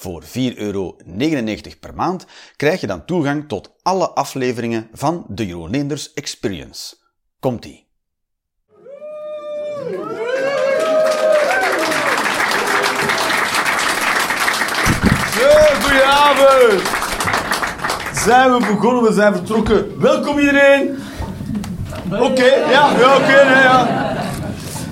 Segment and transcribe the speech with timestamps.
[0.00, 0.96] Voor 4,99 euro
[1.80, 2.26] per maand
[2.56, 6.96] krijg je dan toegang tot alle afleveringen van de Jeroen Leenders Experience.
[7.40, 7.88] Komt-ie!
[15.82, 16.82] Goedenavond!
[18.24, 20.00] Zijn we begonnen, we zijn vertrokken.
[20.00, 20.98] Welkom iedereen!
[22.10, 24.06] Oké, ja, ja oké, ja.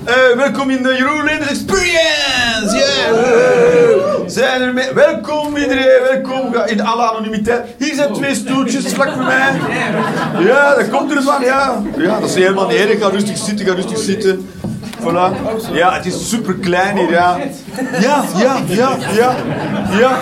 [0.05, 2.75] Eh, welkom in de Jeroen Leenders Experience!
[2.75, 3.86] Yeah!
[4.27, 4.93] Zijn er mee?
[4.93, 7.65] Welkom iedereen, welkom in alle anonimiteit.
[7.77, 9.51] Hier zijn twee stoeltjes vlak voor mij.
[10.39, 11.81] Ja, dat komt ervan, ja.
[11.97, 12.99] Ja, dat is helemaal niet erg.
[12.99, 14.49] Ga rustig zitten, ga rustig zitten.
[14.99, 15.31] Voilà.
[15.73, 17.37] Ja, het is super klein hier, ja.
[17.99, 19.35] Ja, ja, ja, ja.
[19.99, 20.17] Ja.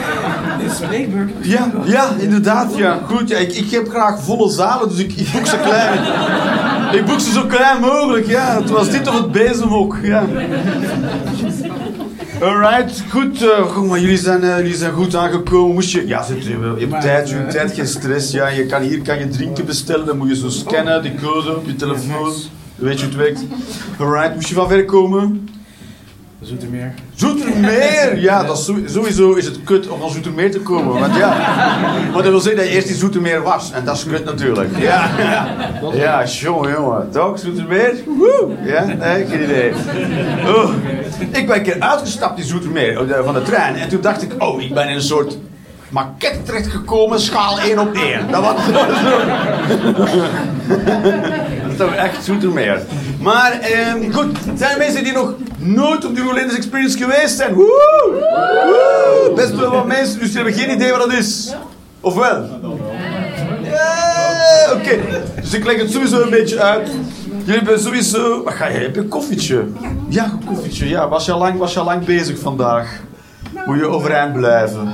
[1.42, 3.00] Ja, ja, inderdaad, ja.
[3.08, 6.00] Goed, ja, ik, ik heb graag volle zalen, dus ik, ik boek ze klein.
[6.92, 8.56] Ik boek ze zo klein mogelijk, ja.
[8.62, 10.24] Het was dit of het bezemhok, ja.
[12.42, 13.42] Alright, goed.
[13.42, 15.74] eh, goed, maar jullie zijn, eh, jullie zijn goed aangekomen.
[15.74, 16.08] Moest je...
[16.08, 18.32] Ja, zit, je, je hebt tijd, je hebt tijd, geen stress.
[18.32, 21.56] Ja, je kan, hier kan je drinken bestellen, dan moet je zo scannen, die code
[21.56, 22.34] op je telefoon.
[22.76, 23.44] Weet je hoe het werkt.
[24.00, 25.50] Alright, moest je van ver komen?
[26.46, 26.94] Zoetermeer.
[27.16, 28.18] Zoetermeer!
[28.30, 31.00] Ja, dat is sowieso- is het kut om van Zoetermeer te komen.
[31.00, 31.30] Want ja,
[32.14, 33.72] maar dat wil zeggen dat je eerst in Zoetermeer was.
[33.72, 34.78] En dat is kut natuurlijk.
[34.78, 35.10] Ja,
[35.94, 37.12] ja jongen, jongen.
[37.12, 37.94] Toch, Zoetermeer?
[38.18, 38.48] Woe!
[38.66, 39.72] Ja, nee, geen idee.
[40.46, 40.70] Oh.
[41.32, 43.76] Ik ben een keer uitgestapt in Zoetermeer van de trein.
[43.76, 45.38] En toen dacht ik, oh, ik ben in een soort
[45.90, 48.32] maquette terechtgekomen, schaal 1 op 1.
[48.32, 48.56] Dat was
[51.64, 52.82] Dat is toch echt Zoetermeer.
[53.20, 55.34] Maar ehm, goed, zijn er mensen die nog
[55.66, 57.54] nooit op de Rolanders Experience geweest zijn?
[57.54, 57.66] Woe!
[58.66, 59.32] Woe!
[59.36, 61.54] Best wel wat mensen, dus die hebben geen idee wat dat is.
[62.00, 62.44] Of wel?
[63.64, 64.98] Ja, Oké,
[65.42, 66.90] dus ik leg het sowieso een beetje uit.
[67.44, 68.44] Jullie hebben sowieso...
[68.44, 68.78] Wat ga je?
[68.78, 69.64] Heb je een koffietje?
[70.10, 70.88] Ja, een koffietje.
[70.90, 73.00] Ja, was je al lang, was je al lang bezig vandaag?
[73.66, 74.94] Moet je overeind blijven?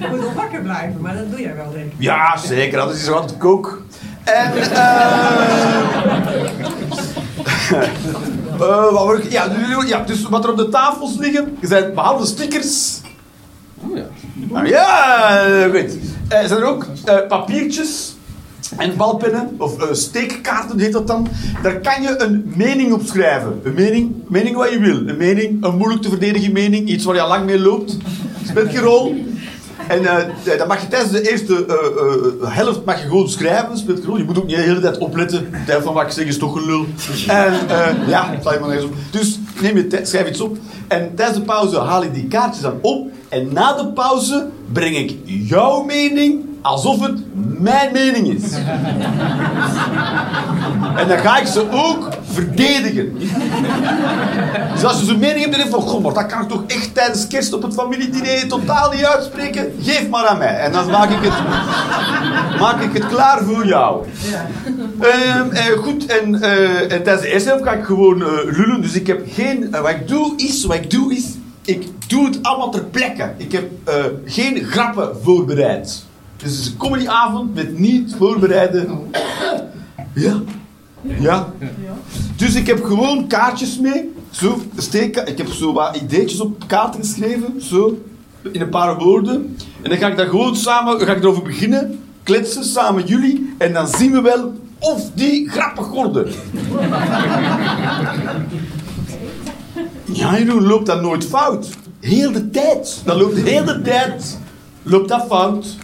[0.00, 1.92] Je moet nog wakker blijven, maar dat doe jij wel, denk ik.
[1.98, 2.78] Ja, zeker.
[2.78, 3.82] Dat is zo altijd kook.
[4.24, 6.08] En, eh
[8.60, 9.30] eh, wat ik-
[9.88, 13.00] ja, dus wat er op de tafels liggen, zijn behalve stickers.
[13.80, 14.04] Oh ja.
[14.52, 15.96] Ah, ja, eh, goed.
[16.28, 18.16] Eh, zijn er ook eh, papiertjes
[18.76, 21.28] en balpennen, of eh, steekkaarten heet dat dan.
[21.62, 23.60] Daar kan je een mening op schrijven.
[23.64, 24.96] Een mening, mening wat je wil.
[25.06, 27.96] Een mening, een moeilijk te verdedigen mening, iets waar je al lang mee loopt.
[28.48, 29.24] Speelt geen rol.
[29.88, 30.02] En
[30.58, 34.02] dan mag je tijdens de eerste eh, eh, helft mag je gewoon schrijven, speelt.
[34.04, 35.48] Je moet ook niet de hele tijd opletten.
[35.50, 36.86] Helft van wat ik zeg is toch een lul.
[37.26, 37.54] En
[38.06, 38.94] ja, sla je maar nergens op.
[39.10, 40.56] Dus neem je tijd, schrijf iets op.
[40.88, 43.10] En tijdens de pauze haal ik die kaartjes dan op.
[43.28, 47.20] En na de pauze breng ik jouw mening alsof het
[47.60, 48.52] mijn mening is.
[50.96, 53.18] En dan ga ik ze ook verdedigen.
[54.72, 56.62] Dus als je zo'n mening hebt, dan denk je van, goh, dat kan ik toch
[56.66, 59.72] echt tijdens kerst op het familiediner totaal niet uitspreken?
[59.82, 60.58] Geef maar aan mij.
[60.58, 61.38] En dan maak ik het,
[62.60, 64.04] maak ik het klaar voor jou.
[65.00, 68.80] Ehm, eh, goed, en, eh, en tijdens de eerste helft ga ik gewoon eh, lullen.
[68.80, 69.70] Dus ik heb geen...
[69.70, 70.64] wat ik doe is...
[70.64, 71.24] Wat ik doe is...
[71.64, 73.32] Ik doe het allemaal ter plekke.
[73.36, 76.04] Ik heb eh, geen grappen voorbereid.
[76.36, 78.88] Dus het is een comedyavond met niet voorbereide...
[80.14, 80.42] Ja.
[81.02, 81.52] Ja.
[82.36, 84.12] Dus ik heb gewoon kaartjes mee.
[84.30, 85.26] Zo, steken.
[85.26, 87.62] Ik heb zo wat ideetjes op kaarten geschreven.
[87.62, 88.02] Zo.
[88.52, 89.56] In een paar woorden.
[89.82, 92.00] En dan ga ik daar gewoon samen ga ik erover beginnen.
[92.22, 93.54] Kletsen samen jullie.
[93.58, 96.32] En dan zien we wel of die grappig worden.
[100.12, 101.68] Ja, Jeroen, loopt dat nooit fout?
[102.00, 103.02] Heel de tijd.
[103.04, 104.38] Dat loopt de hele tijd.
[104.82, 105.76] Loopt dat fout?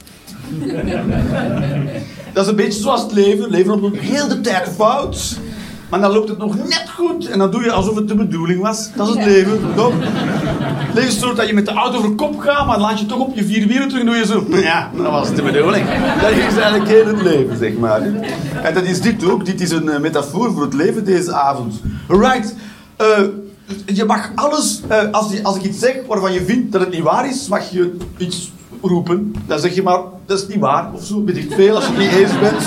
[2.32, 3.42] Dat is een beetje zoals het leven.
[3.42, 5.38] Het leven loopt heel de tijd fout.
[5.88, 7.28] Maar dan loopt het nog net goed.
[7.28, 8.90] En dan doe je alsof het de bedoeling was.
[8.96, 9.92] Dat is het leven, toch?
[9.98, 13.00] Het leven is zo dat je met de auto voor kop gaat, maar dan laat
[13.00, 14.46] je toch op je vier wielen terug en doe je zo.
[14.50, 15.86] Ja, dat was de bedoeling.
[16.20, 18.02] Dat is eigenlijk heel het leven, zeg maar.
[18.62, 19.46] En dat is dit ook.
[19.46, 21.80] Dit is een eh, metafoor voor het leven deze avond.
[22.08, 22.54] Right.
[22.96, 23.06] Eh,
[23.86, 27.02] je mag alles, eh, als, als ik iets zeg waarvan je vindt dat het niet
[27.02, 28.52] waar is, mag je iets
[28.82, 29.34] roepen.
[29.46, 31.74] Dan zeg je maar, dat is niet waar, of zo, weet ik veel.
[31.74, 32.64] Als je het niet eens bent,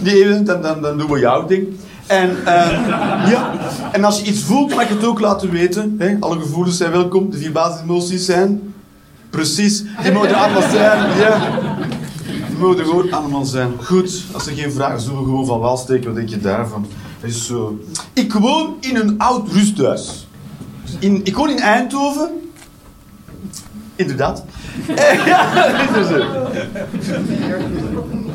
[0.00, 1.68] niet eens dan, dan, dan doen we jouw ding.
[2.06, 3.52] En, eh, ja.
[3.92, 5.96] en als je iets voelt, mag je het ook laten weten.
[5.98, 6.16] Hè?
[6.20, 7.30] Alle gevoelens zijn welkom.
[7.30, 8.74] De vier basisemoties zijn...
[9.30, 10.98] Precies, die mogen allemaal zijn.
[11.18, 11.38] Ja.
[12.26, 13.72] Het mogen gewoon allemaal zijn.
[13.82, 16.04] Goed, als er geen vragen zullen we gewoon van wal steken.
[16.04, 16.86] Wat denk je daarvan?
[17.22, 17.78] Dat zo...
[18.12, 20.26] Ik woon in een oud rusthuis.
[20.98, 22.30] In, ik woon in Eindhoven.
[23.96, 24.44] Inderdaad.
[24.86, 24.96] Dat.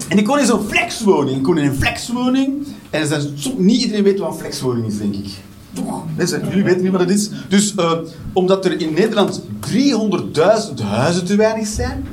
[0.07, 1.37] En ik woon in zo'n flexwoning.
[1.37, 2.67] Ik woon in een flexwoning.
[2.89, 5.29] En som- niet iedereen weet wat een flexwoning is, denk ik.
[5.73, 6.03] Toch?
[6.17, 7.29] Jullie weten niet wat het is.
[7.49, 7.91] Dus eh,
[8.33, 9.41] omdat er in Nederland
[9.71, 12.05] 300.000 huizen te weinig zijn.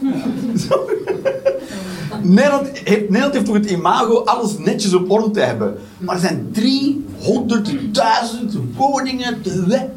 [2.22, 5.78] Nederland heeft, Nederland heeft toch het imago alles netjes op orde te hebben.
[5.98, 6.64] Maar er zijn 300.000
[8.76, 9.90] woningen te weinig.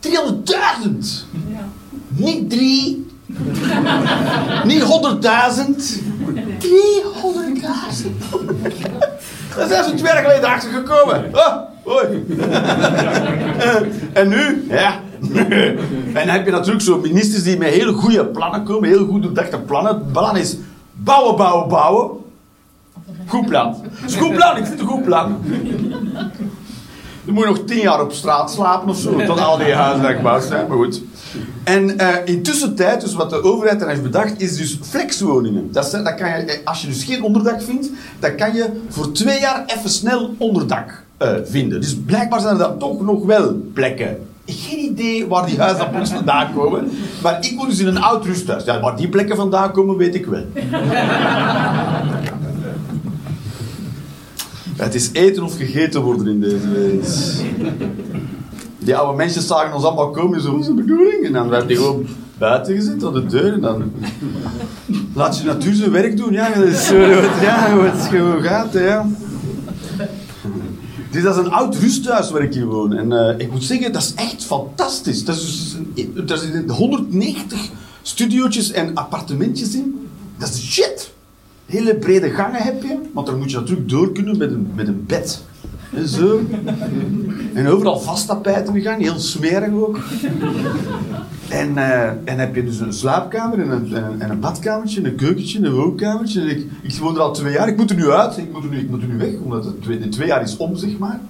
[0.00, 0.10] 300.000!
[2.08, 3.06] Niet drie.
[4.64, 4.86] Niet 100.000.
[4.86, 4.88] 300.000.
[9.56, 11.30] Daar zijn ze twee jaar geleden achter gekomen.
[11.32, 12.24] Oh, hoi.
[14.12, 14.64] en nu?
[14.68, 15.00] Ja.
[16.14, 19.22] en dan heb je natuurlijk zo ministers die met hele goede plannen komen, heel goed
[19.22, 19.94] doordachte plannen.
[19.94, 20.56] Het plan is
[21.04, 22.10] bouwen, bouwen, bouwen.
[23.26, 23.76] Goed plan.
[23.90, 25.40] Het is goed plan, ik vind het een goed plan.
[27.24, 30.16] Dan moet je nog tien jaar op straat slapen of zo, tot al die huizen
[30.16, 31.02] gebouwd zijn, maar goed.
[31.64, 35.72] En eh intussen tijd, dus wat de overheid dan heeft bedacht, is dus flexwoningen.
[35.72, 39.12] Dat, dat kan je, eh, als je dus geen onderdak vindt, dan kan je voor
[39.12, 41.80] twee jaar even snel onderdak eh, vinden.
[41.80, 44.28] Dus blijkbaar zijn er dan toch nog wel plekken.
[44.46, 45.56] Geen idee waar die
[45.90, 46.90] plots vandaan komen.
[47.22, 48.64] Maar ik woon dus in een oud rusthuis.
[48.64, 50.44] Ja, waar die plekken vandaan komen, weet ik wel.
[54.76, 57.42] Het is eten of gegeten worden in deze wereld.
[58.78, 61.24] Die oude mensen zagen ons allemaal komen, zo, is de bedoeling?
[61.24, 62.06] En dan werd die gewoon
[62.38, 63.92] buiten gezet aan de deur en dan...
[65.14, 68.72] Laat je natuur zijn werk doen, ja, dat is zo ja, hoe het gewoon gaat,
[68.72, 69.06] ja.
[71.22, 72.92] Dat is een oud rusthuis waar ik hier woon.
[72.92, 75.24] En eh, ik moet zeggen, dat is echt fantastisch.
[75.24, 77.70] Dat is dus een, daar zitten 190
[78.02, 80.08] studiootjes en appartementjes in.
[80.38, 81.12] Dat is shit.
[81.66, 84.88] Hele brede gangen heb je, want daar moet je natuurlijk door kunnen met een, met
[84.88, 85.42] een bed.
[85.94, 86.40] En zo.
[87.54, 89.98] En overal vast in de gang, heel smerig ook.
[91.48, 95.14] En, eh, en heb je dus een slaapkamer en een, en, en een badkamertje, een
[95.14, 96.42] keukentje, een woonkamertje.
[96.42, 98.70] Ik, ik woon er al twee jaar, ik moet er nu uit, ik moet er
[98.70, 101.20] nu, ik moet er nu weg, omdat het twee, twee jaar is om, zeg maar.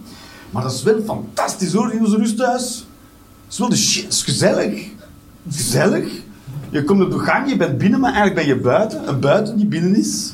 [0.51, 2.87] Maar dat is wel fantastisch hoor, in onze rusthuis.
[3.45, 4.89] Het is wel de shit, het is gezellig.
[5.51, 6.13] Gezellig.
[6.71, 9.09] Je komt op de gang, je bent binnen, maar eigenlijk ben je buiten.
[9.09, 10.33] Een buiten die binnen is.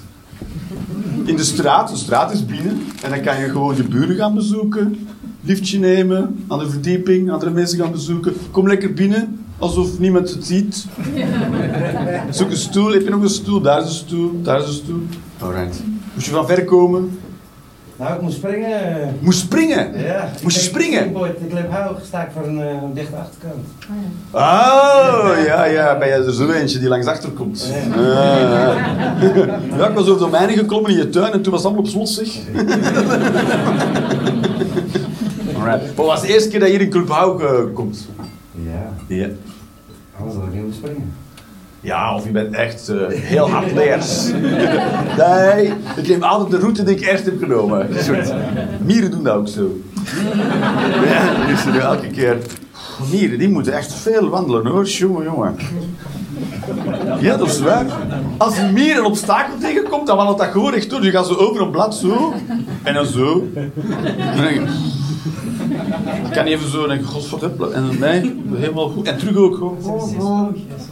[1.25, 2.83] In de straat, de straat is binnen.
[3.03, 5.09] En dan kan je gewoon je buren gaan bezoeken.
[5.43, 8.35] Liftje nemen, aan de verdieping, andere mensen gaan bezoeken.
[8.51, 10.87] Kom lekker binnen, alsof niemand het ziet.
[12.31, 13.61] Zoek een stoel, heb je nog een stoel?
[13.61, 15.03] Daar is een stoel, daar is een stoel.
[15.39, 15.83] Alright.
[16.15, 17.19] Moest je van ver komen?
[18.01, 19.17] Nou, ik moest springen.
[19.21, 19.99] Moest springen!
[19.99, 20.29] Ja.
[20.43, 21.07] Moest je springen?
[21.07, 23.67] Ik de clip hoog, sta ik voor een, eh, een dichte achterkant.
[24.31, 27.71] Oh, ja, ja, ben jij er zo eentje die langs achter komt?
[27.71, 27.95] Ja.
[27.95, 28.77] Ah.
[29.79, 31.85] Ja, ik was over de mijnen geklommen in je tuin en toen was het allemaal
[31.85, 32.29] op slot, zeg.
[35.57, 35.95] Alright.
[35.95, 38.09] Wat was de eerste keer dat je hier in Club Houk eh, komt?
[38.53, 39.27] Ja, Ja.
[40.19, 41.13] anders had ik niet moeten springen.
[41.81, 44.31] Ja, of je bent echt eh, heel hard leers.
[45.19, 47.89] Nee, ik neem altijd de route die ik eerst heb genomen.
[48.05, 48.33] Soort-
[48.85, 49.81] Mieren doen dat ook zo.
[51.05, 52.37] Ja, is er elke keer.
[53.11, 54.85] Mieren, die moeten echt veel wandelen hoor.
[54.85, 55.55] Jongen, jongen.
[57.21, 57.87] Ja, dat is waar.
[58.37, 61.05] Als een mier een obstakel tegenkomt, dan wandelt dat gewoon recht door.
[61.05, 62.33] Je gaat zo over een blad zo.
[62.83, 63.49] En dan zo.
[63.55, 63.73] En
[64.35, 64.67] dan denk je,
[66.25, 67.71] ik kan even zo denken, godverdomme.
[67.71, 69.07] En nee, helemaal goed.
[69.07, 69.77] En terug ook gewoon.
[69.83, 70.83] Zes pootjes.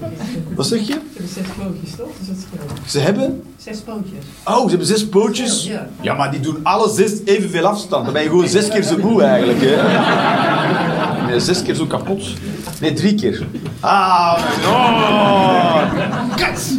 [0.54, 1.00] Wat zeg je?
[1.14, 2.08] Ze hebben zes pootjes, toch?
[2.20, 2.92] Dus.
[2.92, 3.42] Ze hebben...
[3.56, 4.24] Zes pootjes.
[4.44, 5.70] Oh, ze hebben zes pootjes.
[6.00, 6.14] Ja.
[6.14, 8.04] Maar die doen alle zes evenveel afstand.
[8.04, 9.58] Dan ben je gewoon zes keer zo moe eigenlijk.
[9.62, 9.76] Hè?
[11.26, 12.26] Nee, zes keer zo kapot.
[12.80, 13.46] Nee, drie keer.
[13.80, 15.82] Ah, oh.
[16.36, 16.72] Kat.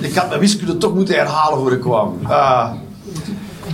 [0.00, 2.18] Ik had mijn wiskunde toch moeten herhalen voor ik kwam.
[2.22, 2.70] Ah.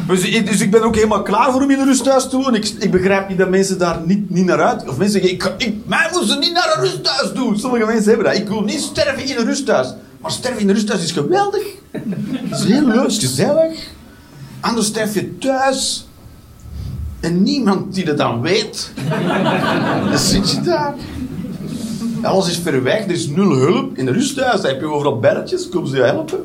[0.07, 2.55] Dus, ik- dus ik ben ook helemaal klaar voor om in een rusthuis te wonen.
[2.55, 4.89] Ik, ik begrijp niet dat mensen daar niet, niet naar uit...
[4.89, 7.59] Of mensen zeggen, ik, ik, mij moeten niet naar een rusthuis doen.
[7.59, 8.37] Sommige mensen hebben dat.
[8.41, 9.89] Ik wil niet sterven in een rusthuis.
[10.21, 11.63] Maar sterven in een rusthuis is geweldig.
[11.91, 13.79] Het is heel leuk, gezellig.
[14.61, 16.07] Anders sterf je thuis.
[17.21, 18.93] En niemand die dat dan weet.
[20.11, 20.95] Dan zit je daar.
[22.23, 23.97] Alles is ver weg, er is nul hulp.
[23.99, 26.45] In een rusthuis heb je overal belletjes, komen ze je helpen.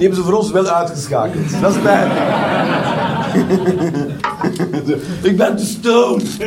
[0.00, 1.60] Die hebben ze voor ons wel uitgeschakeld.
[1.60, 2.20] Dat is pijnlijk.
[5.30, 6.28] Ik ben te stoned.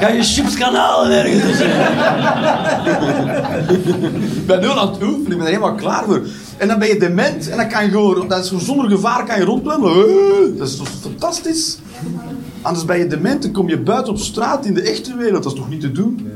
[0.00, 1.60] Ga je chips gaan ergens?
[4.36, 6.22] Ik ben nu aan het oefenen, ik ben er helemaal klaar voor.
[6.56, 9.38] En dan ben je dement en dan kan je gewoon, dat is zonder gevaar kan
[9.38, 10.56] je rondlopen.
[10.58, 11.78] Dat is toch fantastisch?
[12.62, 15.42] Anders ben je dement en kom je buiten op straat in de echte wereld.
[15.42, 16.28] Dat is toch niet te doen?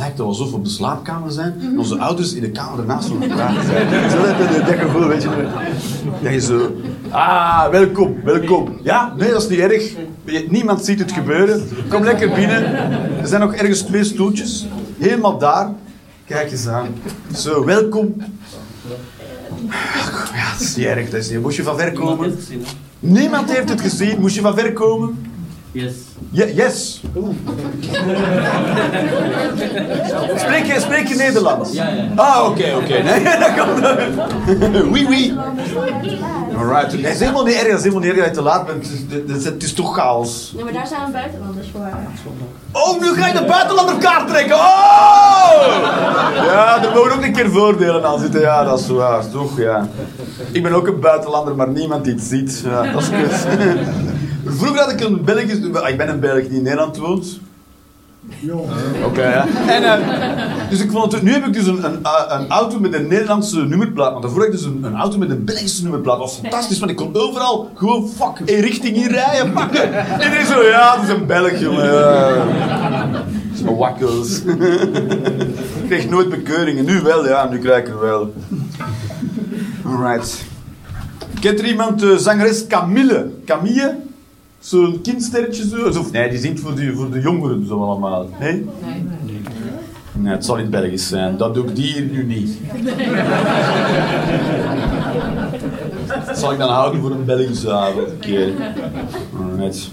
[0.00, 1.54] Lijkt het alsof we op de slaapkamer zijn.
[1.60, 4.10] En onze ouders in de kamer ernaast nog praten zijn.
[4.10, 5.28] Zo heb je dat gevoel, weet je.
[6.22, 6.76] Dat je zo...
[7.10, 8.78] Ah, welkom, welkom.
[8.82, 9.92] Ja, nee, dat is niet erg.
[10.48, 11.68] Niemand ziet het gebeuren.
[11.88, 12.62] Kom lekker binnen.
[13.20, 14.66] Er zijn nog ergens twee stoeltjes.
[14.98, 15.72] Helemaal daar.
[16.26, 16.88] Kijk eens aan.
[17.34, 18.14] Zo, welkom.
[20.32, 21.10] Ja, dat is niet erg.
[21.10, 21.40] Dat is niet...
[21.40, 22.38] Moest je van ver komen?
[23.00, 24.20] Niemand heeft het gezien.
[24.20, 25.18] Moest je van ver komen?
[25.72, 25.94] Yes.
[26.30, 27.00] Ja, yes.
[30.36, 31.72] Spreek je, spreek je Nederlands?
[31.72, 32.04] Ja, ja.
[32.14, 33.02] Ah, oké, oké.
[33.02, 33.68] Nee, dat kan
[34.90, 35.34] Oui, oui.
[36.58, 36.92] Alright.
[36.92, 38.66] Nee, het is helemaal niet erg, het is helemaal niet erg dat je te laat
[38.66, 38.88] bent.
[39.10, 40.54] Het is, het is, toch chaos.
[40.56, 41.88] Ja, maar daar zijn we buitenlanders voor.
[42.72, 44.54] Oh, nu ga je de buitenlander kaart trekken.
[44.54, 44.60] Oh!
[46.34, 48.40] Ja, er mogen ook een keer voordelen aan zitten.
[48.40, 49.30] Ja, dat is waar.
[49.30, 49.88] Toch, ja.
[50.52, 52.62] Ik ben ook een buitenlander, maar niemand die het ziet.
[52.64, 53.46] Ja, dat is kut.
[54.50, 55.58] Vroeger had ik een Belgisch...
[55.88, 57.40] Ik ben een Belg die in Nederland woont.
[59.04, 59.46] Oké, ja.
[59.66, 62.94] En, eh, dus ik vond het, nu heb ik dus een, een, een auto met
[62.94, 64.12] een Nederlandse nummerplaat.
[64.12, 66.18] Maar daarvoor had ik dus een, een auto met een Belgische nummerplaat.
[66.18, 69.94] Dat was fantastisch, want ik kon overal gewoon fuck in richting in rijden pakken.
[70.20, 71.84] En ik zo, ja, het is een Belg, jongen.
[71.84, 73.24] Ja.
[73.64, 74.42] Zo wakkels.
[74.44, 76.84] ik kreeg nooit bekeuringen.
[76.84, 78.34] Nu wel, ja, nu krijg ik er wel.
[79.84, 80.44] Alright.
[81.40, 83.30] Kent er iemand de zangeres Camille?
[83.44, 83.96] Camille?
[84.60, 85.98] Zo'n kindsterretje zo?
[85.98, 88.28] Of, nee, die zingt voor de, voor de jongeren zo allemaal.
[88.40, 88.52] Nee?
[88.84, 89.04] Nee.
[90.12, 91.36] Nee, het zal niet Belgisch zijn.
[91.36, 92.58] Dat doe ik die nu niet.
[96.26, 98.08] Dat zal ik dan houden voor een Belgische avond.
[98.08, 98.52] een keer.
[99.38, 99.90] Alright.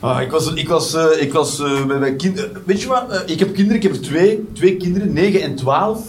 [0.00, 2.50] Ah, ik was, ik was, eh, ik was eh, bij mijn kinderen.
[2.64, 3.10] Weet je wat?
[3.10, 4.48] Eh, ik heb kinderen, ik heb twee.
[4.52, 6.06] Twee kinderen, 9 en 12.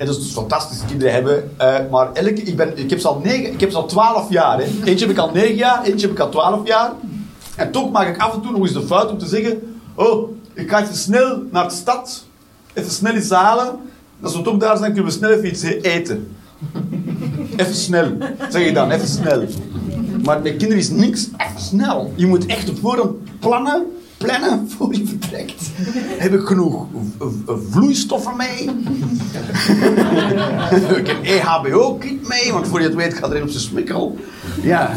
[0.00, 1.50] En dat is dus fantastisch kinderen hebben.
[1.56, 4.30] Eh, maar elke, ik, ben, ik, heb ze al negen, ik heb ze al 12
[4.30, 4.58] jaar.
[4.58, 4.64] Hè.
[4.64, 6.92] Eentje heb ik al 9 jaar, eentje heb ik al 12 jaar.
[7.56, 10.30] En toch maak ik af en toe nog eens de fout om te zeggen: Oh,
[10.54, 12.24] ik ga even snel naar de stad.
[12.72, 13.78] Even snel iets halen.
[14.22, 16.36] Als we toch daar zijn, kunnen we snel even iets eten.
[17.56, 18.12] Even snel,
[18.50, 19.44] zeg ik dan, even snel.
[20.24, 22.12] Maar met kinderen is niks even snel.
[22.14, 23.86] Je moet echt op voorhand plannen,
[24.24, 25.70] plannen voor je vertrekt.
[26.18, 26.86] Heb ik genoeg
[27.70, 28.62] vloeistoffen mee?
[31.00, 34.18] ik heb EHBO-kit mee, want voor je het weet gaat er een op zijn smikkel.
[34.62, 34.90] Ja,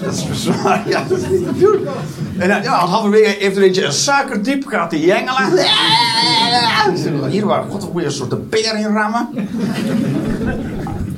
[0.00, 0.88] dat is bezwaar.
[0.88, 1.04] Ja.
[2.38, 5.50] En dan, ja, halverwege heeft er eentje een suikerdiep, gaat die jengelen.
[7.30, 9.28] Hier waar, je een soort de peer in rammen.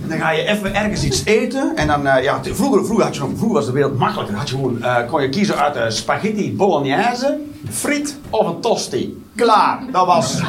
[0.08, 1.72] Dan ga je even ergens iets eten.
[1.76, 4.36] En dan, eh, ja, vroeger, vroeger, had je nog, vroeger was de wereld makkelijker.
[4.36, 7.38] Had je gewoon, eh, kon je kiezen uit eh, spaghetti bolognese,
[7.70, 9.22] friet of een tosti.
[9.34, 10.42] Klaar, dat was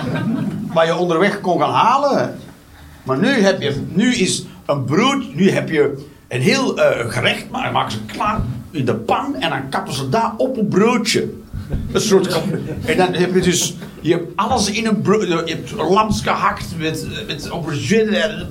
[0.73, 2.37] wat je onderweg kon gaan halen.
[3.03, 6.73] Maar nu, heb je, nu is een brood, nu heb je een heel
[7.07, 10.67] gerecht, maar maken ze klaar in de pan en dan kappen ze daar op een
[10.67, 11.29] broodje.
[11.91, 12.41] Een soort
[12.85, 13.75] en dan heb je dus,
[14.07, 18.47] je hebt alles in een brood, je hebt lams gehakt met, met aubergine en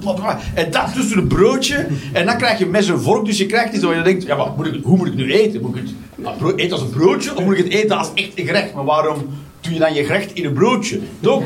[0.54, 1.86] en dat tussen een broodje.
[2.12, 4.36] En dan krijg je mes en vork, dus je krijgt iets waar je denkt, ja,
[4.36, 5.60] maar moet ik, hoe moet ik nu eten?
[5.60, 5.82] Moet ik
[6.22, 8.74] het eten als een broodje of moet ik het eten als echt een gerecht?
[8.74, 9.28] Maar waarom
[9.66, 11.00] doe je dan je gerecht in een broodje?
[11.20, 11.42] Toch?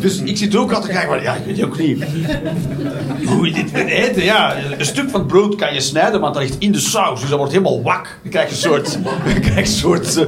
[0.00, 2.04] Dus ik zit ook altijd te kijken, maar ja, ik weet ook niet.
[3.26, 4.56] Hoe je dit moet eten, ja.
[4.78, 7.20] Een stuk van het brood kan je snijden, want dat ligt in de saus.
[7.20, 8.18] Dus dat wordt helemaal wak.
[8.22, 8.98] Dan krijg je een soort,
[9.44, 10.26] je een soort, eh,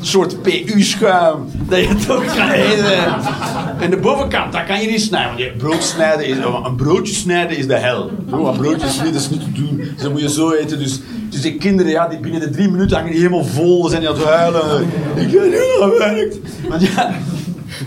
[0.00, 1.50] soort PU-schuim.
[1.68, 3.14] Dat je toch kan eten.
[3.80, 5.28] En de bovenkant, dat kan je niet snijden.
[5.28, 8.10] Want je brood snijden is, een broodje snijden is de hel.
[8.30, 9.76] Een broodje snijden is niet te doen.
[9.76, 10.78] Dus dat moet je zo eten.
[10.78, 11.00] Dus,
[11.36, 13.80] dus die kinderen, ja, die binnen de drie minuten hangen helemaal vol.
[13.80, 14.86] Dan zijn die aan het huilen.
[15.14, 16.38] Ik weet niet hoe dat werkt.
[16.68, 17.14] Want ja...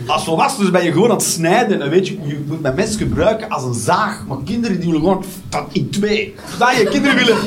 [0.06, 1.90] Als volwassenen ben je gewoon aan het snijden.
[1.90, 4.26] Weet je, je moet mijn mes gebruiken als een zaag.
[4.28, 6.36] Maar kinderen die willen gewoon dat in twee.
[6.58, 7.38] Dat je kinderen willen.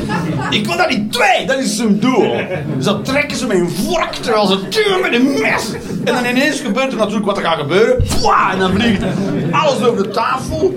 [0.51, 1.47] Ik wil dat in twee.
[1.47, 2.37] Dat is hun doel.
[2.77, 5.73] Dus dan trekken ze met een vork terwijl ze duwen met een mes.
[6.05, 8.05] En dan ineens gebeurt er natuurlijk wat er gaat gebeuren.
[8.53, 9.03] En dan vliegt
[9.51, 10.75] alles over de tafel.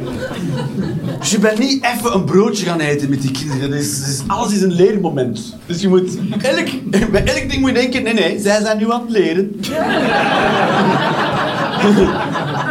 [1.26, 3.86] Dus je bent niet even een broodje gaan eten met die kinderen.
[4.28, 5.56] Alles is een leermoment.
[5.66, 6.68] Dus je moet elk,
[7.12, 9.60] bij elk ding moet je denken: nee, nee, zij zijn nu aan het leren.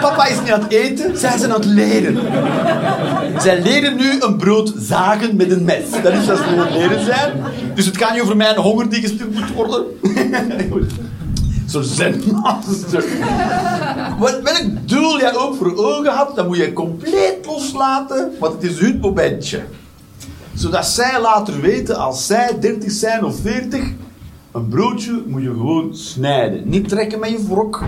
[0.01, 2.19] Papa is niet aan het eten, zij zijn aan het leren.
[3.39, 5.91] Zij leren nu een brood zagen met een mes.
[6.03, 7.33] Dat is wat ze aan het leren zijn.
[7.75, 9.85] Dus het gaat niet over mijn honger die gestuurd moet worden.
[11.67, 13.05] Zo'n zenmaster.
[14.19, 18.63] Wat- Welk doel jij ook voor ogen had, dat moet je compleet loslaten, want het
[18.63, 19.61] is hun momentje.
[20.55, 23.85] Zodat zij later weten, als zij 30 zijn of 40,
[24.53, 26.69] een broodje moet je gewoon snijden.
[26.69, 27.81] Niet trekken met je vork.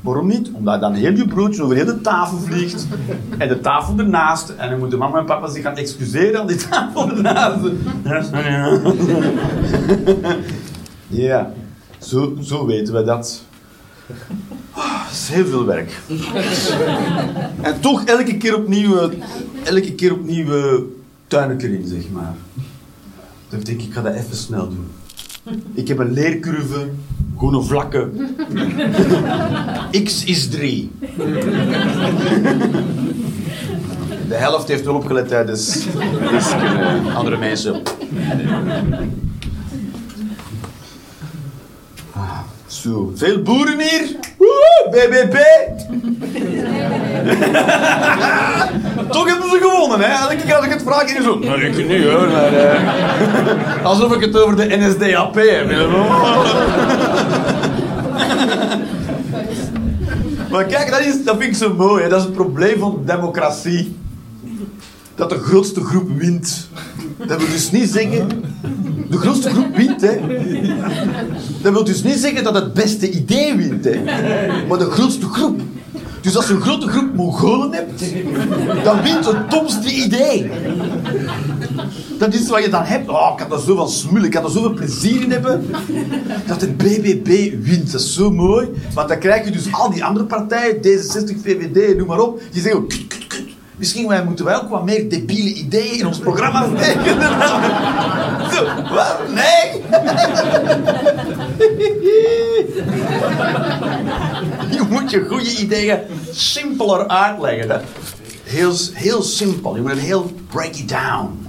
[0.00, 0.50] Waarom niet?
[0.52, 2.86] Omdat dan heel je broodje over heel de tafel vliegt.
[3.38, 4.48] En de tafel ernaast.
[4.48, 7.58] En dan moeten mama en papa zich gaan excuseren aan die tafel ernaast.
[11.08, 11.52] Ja,
[12.04, 13.42] zo, zo weten we dat.
[14.70, 16.00] Ah, Dat is heel veel werk.
[17.60, 19.18] en toch elke keer opnieuw, eh,
[19.64, 20.80] elke keer opnieuw eh,
[21.58, 22.34] erin, zeg maar.
[23.48, 24.86] Dan denk ik, ik ga dat even snel doen.
[25.74, 26.88] Ik heb een leercurve,
[27.38, 28.10] gewoon een vlakke.
[30.04, 30.90] X is 3.
[34.28, 35.86] De helft heeft wel opgelet tijdens.
[37.14, 37.82] Andere mensen.
[42.84, 44.16] Zo, veel boeren hier.
[44.38, 45.34] Woehoe, BBB.
[49.14, 50.22] Toch hebben ze gewonnen, hè?
[50.22, 51.38] Elke keer als ik het vraag, is zo...
[51.38, 52.28] Nou, ik niet, hoor.
[52.28, 55.66] Maar, eh, alsof ik het over de NSDAP heb.
[60.50, 62.08] maar kijk, dat, is, dat vind ik zo mooi.
[62.08, 63.96] Dat is het probleem van democratie.
[65.14, 66.68] Dat de grootste groep wint.
[67.16, 68.28] Dat wil dus niet zeggen...
[69.10, 70.20] De grootste groep wint, hè.
[71.62, 74.00] Dat wil dus niet zeggen dat het beste idee wint, hè.
[74.68, 75.60] Maar de grootste groep.
[76.20, 78.02] Dus als je een grote groep Mongolen hebt,
[78.84, 80.50] dan wint het domste idee.
[82.18, 83.08] Dat is wat je dan hebt.
[83.08, 85.66] Oh, ik had er zo van smullen, ik had er zoveel plezier in hebben.
[86.46, 88.68] Dat het BBB wint, dat is zo mooi.
[88.94, 92.40] Want dan krijg je dus al die andere partijen, D66, VVD, noem maar op.
[92.52, 93.42] Die zeggen, oh, kut, kut, kut.
[93.84, 97.18] Misschien wij moeten ook wat meer debiele ideeën in ons programma steken.
[98.94, 99.18] Wat?
[99.34, 99.82] Nee?
[104.76, 105.98] Je moet je goede ideeën
[106.30, 107.70] simpeler uitleggen.
[107.70, 107.76] Hè?
[108.42, 109.74] Heel, heel simpel.
[109.76, 111.48] Je moet het heel break it down.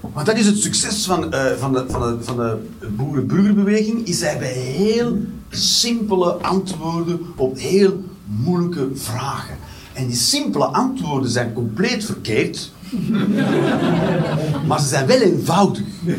[0.00, 4.06] Want dat is het succes van, eh, van, de, van, de, van de boerenburgerbeweging.
[4.06, 5.18] Is zij bij heel
[5.50, 9.68] simpele antwoorden op heel moeilijke vragen.
[10.00, 12.72] En die simpele antwoorden zijn compleet verkeerd.
[14.68, 15.82] maar ze zijn wel eenvoudig.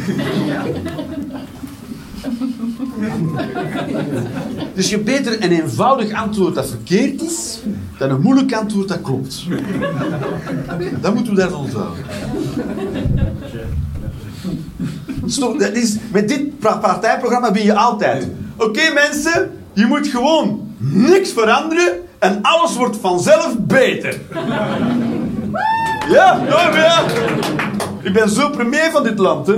[4.75, 7.59] Dus je beter een eenvoudig antwoord dat verkeerd is,
[7.97, 9.45] dan een moeilijk antwoord dat klopt.
[11.01, 12.05] Dat moeten we daarvan onthouden.
[15.25, 18.27] Stop, dat is, met dit partijprogramma ben je altijd.
[18.57, 24.19] Oké mensen, je moet gewoon niks veranderen en alles wordt vanzelf beter.
[26.09, 27.03] Ja, maar ja.
[28.01, 29.53] Ik ben zo premier van dit land, hè.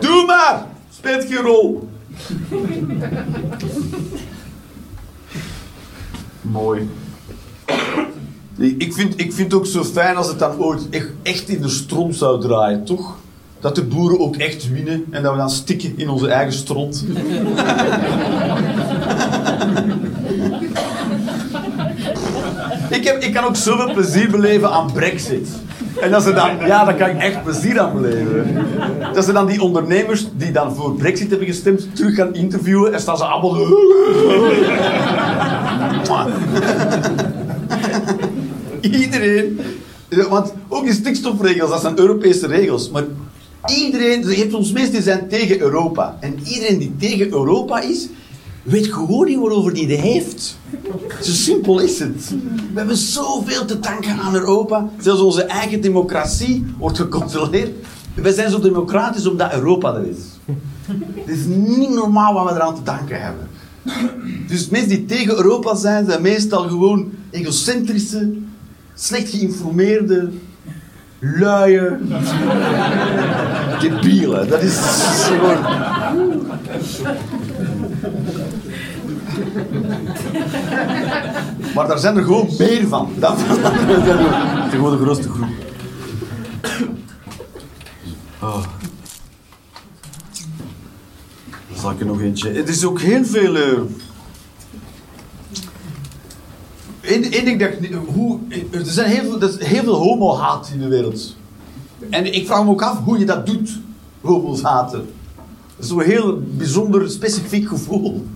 [0.00, 0.66] Doe maar.
[0.94, 1.88] Speelt geen rol.
[6.40, 6.90] Mooi.
[8.56, 11.62] Ik vind, ik vind het ook zo fijn als het dan ooit echt, echt in
[11.62, 13.16] de stront zou draaien, toch?
[13.60, 17.04] Dat de boeren ook echt winnen en dat we dan stikken in onze eigen stront.
[22.94, 25.48] Ik, heb, ik kan ook zoveel plezier beleven aan Brexit.
[26.00, 28.66] En dat ze dan, ja, daar kan ik echt plezier aan beleven.
[29.12, 33.00] Dat ze dan die ondernemers die dan voor Brexit hebben gestemd, terug gaan interviewen en
[33.00, 33.56] staan ze allemaal.
[38.80, 39.60] Iedereen.
[40.28, 42.90] Want ook die stikstofregels, dat zijn Europese regels.
[42.90, 43.04] Maar
[43.66, 46.16] iedereen, je hebt ons mensen zijn tegen Europa.
[46.20, 48.08] En iedereen die tegen Europa is,
[48.62, 50.58] weet gewoon niet waarover die het heeft.
[51.20, 52.30] Zo simpel is het.
[52.72, 54.88] We hebben zoveel te danken aan Europa.
[55.00, 57.70] Zelfs onze eigen democratie wordt gecontroleerd.
[58.14, 60.18] We zijn zo democratisch omdat Europa er is.
[61.14, 63.48] Het is niet normaal wat we eraan te danken hebben.
[64.48, 68.32] Dus mensen die tegen Europa zijn, zijn meestal gewoon egocentrische,
[68.94, 70.30] slecht geïnformeerde,
[71.18, 71.96] luie,
[73.80, 74.48] debielen.
[74.48, 74.78] Dat is
[75.22, 75.64] gewoon...
[81.74, 83.08] Maar daar zijn er gewoon meer van.
[83.20, 85.48] Van de, gewoon de grootste groep.
[88.42, 88.62] Oh.
[91.70, 92.50] Dan zal ik er nog eentje.
[92.50, 93.56] Het is ook heel veel.
[93.56, 93.78] eh,
[97.00, 98.38] Eén ding dat ik hoe,
[98.70, 101.36] er zijn heel veel, er is heel veel homo-haat in de wereld.
[102.10, 103.80] En ik vraag me ook af hoe je dat doet,
[104.20, 105.08] homo's haten.
[105.82, 108.22] Zo'n heel bijzonder specifiek gevoel.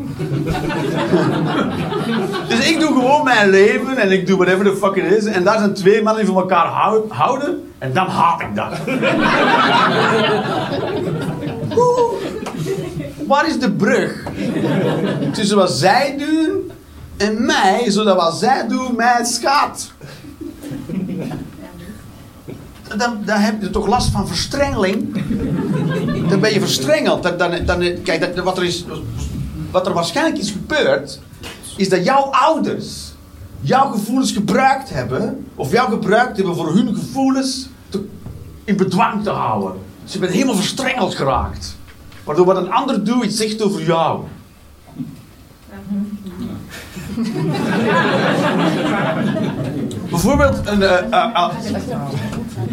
[2.49, 5.25] dus ik doe gewoon mijn leven en ik doe whatever the fuck it is.
[5.25, 7.71] En daar zijn twee mannen die van elkaar hou- houden.
[7.79, 8.73] En dan haat ik dat.
[13.27, 14.23] Waar is de brug
[15.33, 16.71] tussen wat zij doen
[17.17, 19.93] en mij, zodat wat zij doen mij schaadt?
[22.99, 25.23] Dan, dan heb je toch last van verstrengeling?
[26.31, 27.23] Dan ben je verstrengeld.
[27.23, 28.85] Dan, dan, dan, kijk, dat, wat, er is,
[29.71, 31.21] wat er waarschijnlijk is gebeurd,
[31.77, 33.15] is dat jouw ouders
[33.61, 38.09] jouw gevoelens gebruikt hebben, of jou gebruikt hebben voor hun gevoelens te-
[38.65, 39.73] in bedwang te houden.
[40.05, 41.77] Dus je bent helemaal verstrengeld geraakt.
[42.25, 44.25] Waardoor wat een ander doet iets zegt over jou.
[50.11, 51.55] Bijvoorbeeld, een, ah.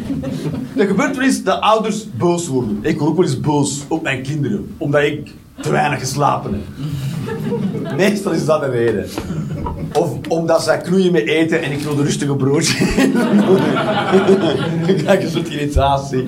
[0.78, 2.80] er gebeurt wel eens dat ouders boos worden.
[2.82, 6.62] Ik word ook wel eens boos op mijn kinderen, omdat ik te weinig geslapen heb.
[7.98, 9.06] Meestal is dat de reden.
[9.94, 12.86] Of omdat zij knoeien met eten en ik wil de rustige broodje.
[14.86, 16.28] Dan krijg je een irritatie.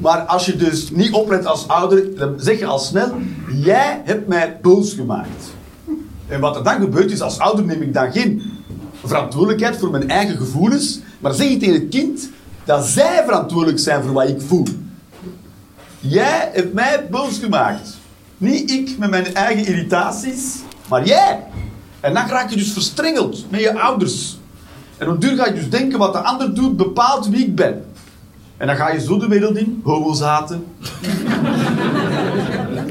[0.00, 3.12] Maar als je dus niet oplet als ouder, dan zeg je al snel:
[3.62, 5.52] Jij hebt mij boos gemaakt.
[6.28, 8.42] En wat er dan gebeurt is, als ouder neem ik dan geen
[9.04, 12.30] verantwoordelijkheid voor mijn eigen gevoelens, maar zeg je tegen het kind
[12.64, 14.66] dat zij verantwoordelijk zijn voor wat ik voel.
[16.00, 17.96] Jij hebt mij boos gemaakt.
[18.36, 21.40] Niet ik met mijn eigen irritaties, maar jij.
[22.00, 24.38] En dan raak je dus verstrengeld met je ouders.
[24.96, 27.84] En op duur ga je dus denken wat de ander doet bepaalt wie ik ben.
[28.56, 30.64] En dan ga je zo de wereld in, homo's haten.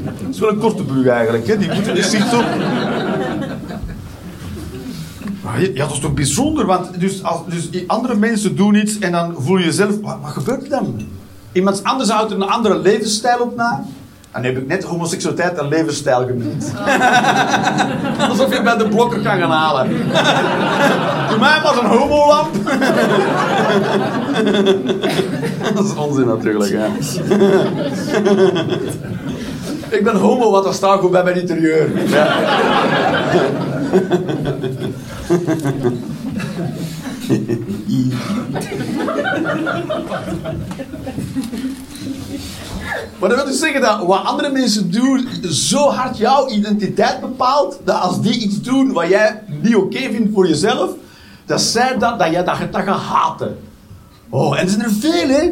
[0.04, 1.58] Dat is wel een korte brug eigenlijk, hè?
[1.58, 2.46] Die moeten zich toch...
[5.58, 9.36] Ja, dat is toch bijzonder, want dus als, dus andere mensen doen iets en dan
[9.38, 10.00] voel je jezelf...
[10.02, 11.02] Wat, wat gebeurt er dan?
[11.52, 13.84] Iemand anders houdt er een andere levensstijl op na.
[14.32, 16.74] En nu heb ik net homoseksualiteit een levensstijl genoemd.
[18.30, 19.89] Alsof je bij de blokker kan gaan halen.
[21.30, 22.54] Doe mij maar een homolamp.
[25.76, 26.88] dat is onzin natuurlijk, hè.
[29.98, 32.10] ik ben homo, want dat staat goed bij mijn interieur.
[32.10, 32.36] Ja.
[43.19, 47.79] Maar dat wil dus zeggen dat wat andere mensen doen zo hard jouw identiteit bepaalt,
[47.84, 50.91] dat als die iets doen wat jij niet oké vindt voor jezelf,
[51.45, 53.58] dat zij dat, dat jij dat, dat gaat haten.
[54.29, 55.49] Oh, en er zijn er veel, hè?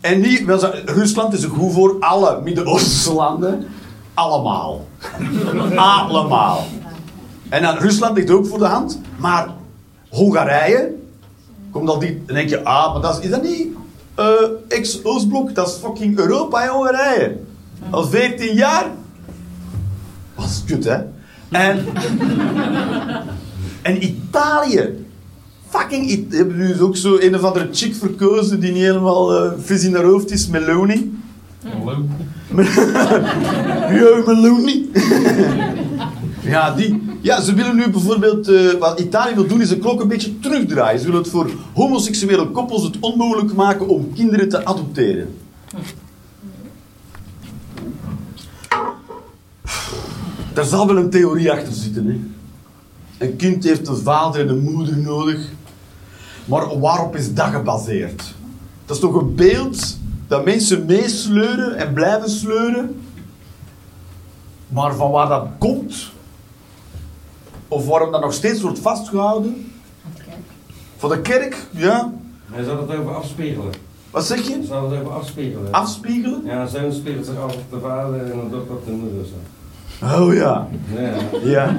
[0.00, 0.42] En niet,
[0.84, 3.66] Rusland is goed voor alle Midden-Oosterse landen.
[4.14, 4.86] Allemaal.
[5.76, 6.66] Allemaal.
[7.48, 9.48] En dan Rusland ligt ook voor de hand, maar
[10.08, 10.94] Hongarije,
[11.70, 13.66] komt al die, dan denk je, ah, maar dat is, is dat niet
[14.14, 14.24] eh,
[14.68, 15.54] ex-Oostblok?
[15.54, 17.36] Dat is fucking Europa en Hongarije.
[17.90, 18.84] Al 14 jaar.
[20.34, 20.96] Wat is kut, hè?
[21.50, 21.86] En,
[23.82, 25.04] en Italië.
[25.68, 26.36] Fucking Italië.
[26.36, 29.94] Hebben nu ook zo een of andere chick verkozen die niet helemaal eh vis in
[29.94, 31.20] haar hoofd is, Meloni.
[33.96, 34.90] Ja, Meloni.
[36.42, 37.05] Ja, die.
[37.26, 38.48] Ja, ze willen nu bijvoorbeeld...
[38.48, 40.98] eh, wat Italië wil doen, is de klok een beetje terugdraaien.
[40.98, 45.34] Ze willen het voor homoseksuele koppels het onmogelijk maken om kinderen te adopteren.
[50.52, 52.06] Daar zal wel een theorie achter zitten.
[52.06, 52.20] Hè?
[53.26, 55.48] Een kind heeft een vader en een moeder nodig.
[56.44, 58.34] Maar waarop is dat gebaseerd?
[58.84, 63.00] Dat is toch een beeld dat mensen meesleuren en blijven sleuren.
[64.68, 66.14] Maar van waar dat komt,
[67.68, 69.70] of waarom dat nog steeds wordt vastgehouden?
[70.96, 72.12] Van de kerk, ja.
[72.52, 73.72] Hij zal het over afspiegelen.
[74.10, 74.52] Wat zeg je?
[74.52, 75.72] Hij zal het over afspiegelen.
[75.72, 76.42] Afspiegelen?
[76.44, 79.24] Ja, een zoon spiegelt zich af op de vader en dochter op de moeder.
[79.26, 79.34] Zo.
[80.02, 80.68] Oh ja.
[80.94, 81.12] Ja.
[81.42, 81.76] Ja.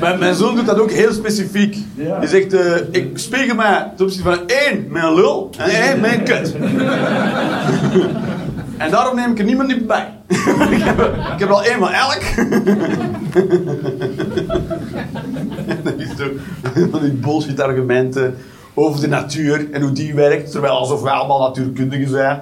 [0.00, 1.76] Mijn, mijn zoon doet dat ook heel specifiek.
[1.94, 2.18] Ja.
[2.20, 6.24] Die zegt, eh, ik spiegel mij ten opzichte van één, mijn lul, en één, mijn
[6.24, 6.54] kut.
[8.78, 10.08] En daarom neem ik er niemand niet bij.
[10.70, 11.00] ik, heb,
[11.32, 12.22] ik heb al van elk.
[15.84, 16.30] dat is toch
[16.90, 18.36] van die bullshit argumenten
[18.74, 22.40] over de natuur en hoe die werkt, terwijl alsof wij allemaal natuurkundigen zijn.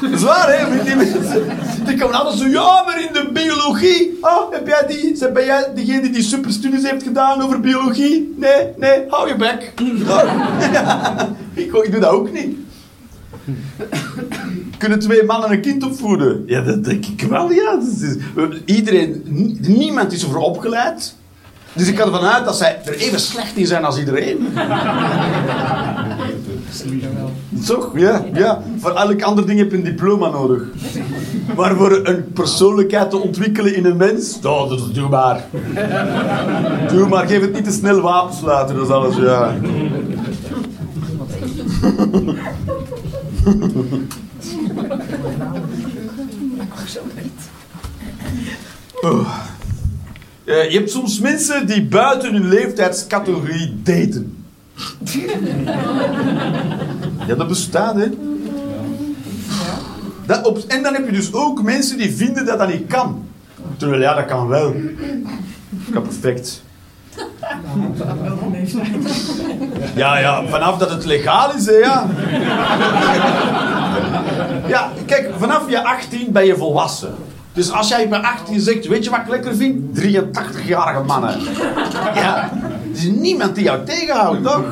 [0.00, 0.84] Dat is waar, hè?
[0.84, 1.46] Die mensen,
[1.84, 4.18] die komen altijd zo, ja, maar in de biologie.
[4.20, 8.34] Oh, heb jij die, ben jij degene die die superstudies heeft gedaan over biologie?
[8.36, 9.72] Nee, nee, hou je bek.
[11.54, 12.56] Ik, ik doe dat ook niet.
[14.78, 16.42] Kunnen twee mannen een kind opvoeden?
[16.46, 17.74] Ja, dat denk ik wel, ja.
[17.74, 18.16] Dat is-
[18.64, 21.14] iedereen, nie- niemand is ervoor opgeleid.
[21.72, 24.48] Dus ik ga ervan uit dat zij er even slecht in zijn als iedereen.
[27.66, 27.90] Toch?
[27.94, 28.62] Ja, ja.
[28.78, 30.62] Voor elk ander ding heb je een diploma nodig.
[31.56, 35.44] Maar voor een persoonlijkheid te ontwikkelen in een mens, oh, dat is doe maar.
[36.92, 39.54] Doe maar, geef het niet te snel wapens laten, dat is alles, ja.
[49.00, 49.28] Oh.
[50.44, 54.44] Eh, je hebt soms mensen die buiten hun leeftijdscategorie daten.
[57.26, 58.08] Ja, dat bestaat, hè.
[60.26, 63.28] Dat op, en dan heb je dus ook mensen die vinden dat dat niet kan.
[63.76, 64.74] Terwijl, ja, dat kan wel.
[65.70, 66.62] Dat kan perfect.
[69.94, 72.06] Ja, ja, vanaf dat het legaal is, hè, ja.
[74.66, 77.14] Ja, kijk, vanaf je 18 ben je volwassen.
[77.52, 80.00] Dus als jij bij 18 zegt, weet je wat ik lekker vind?
[80.00, 81.40] 83-jarige mannen.
[82.14, 82.50] Ja,
[82.92, 84.62] er is niemand die jou tegenhoudt, toch?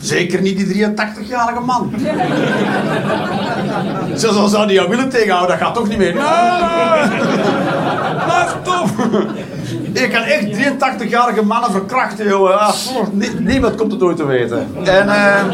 [0.00, 1.92] Zeker niet die 83-jarige man.
[4.14, 6.14] Zelfs al zou die jou willen tegenhouden, dat gaat toch niet meer.
[6.14, 6.22] Nee!
[8.24, 8.90] Blijf toch!
[9.92, 12.58] Je kan echt 83-jarige mannen verkrachten, jongen.
[12.60, 12.74] Ah,
[13.12, 14.66] nie- niemand komt het ooit te weten.
[14.84, 15.44] En, eh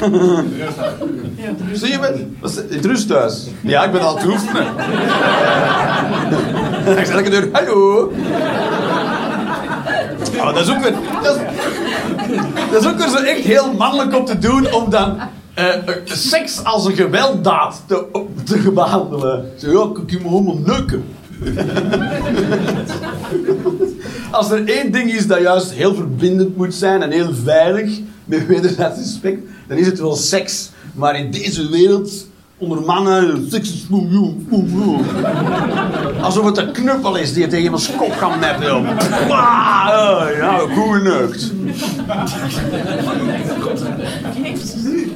[1.72, 2.26] Zie je me?
[2.70, 3.46] Het rusthuis.
[3.60, 4.66] Ja, ik ben al het oefenen.
[6.98, 8.12] Ik zeg elke deur, hallo.
[10.38, 10.92] Oh, dat is ook weer...
[11.22, 11.40] Dat is,
[12.70, 15.18] dat is ook weer zo echt heel mannelijk om te doen, om dan
[15.54, 19.50] eh, eh, seks als een gewelddaad te, te behandelen.
[19.58, 21.04] Zo, ja, ik kan me helemaal neuken.
[24.30, 28.46] Als er één ding is dat juist heel verbindend moet zijn en heel veilig, met
[28.46, 30.70] wederzijds respect, dan is het wel seks.
[30.94, 32.26] Maar in deze wereld,
[32.58, 33.48] onder mannen.
[36.20, 38.82] Alsof het een knuppel is die je tegen iemands kop kan meppen.
[40.36, 41.52] Ja, goed geneukt.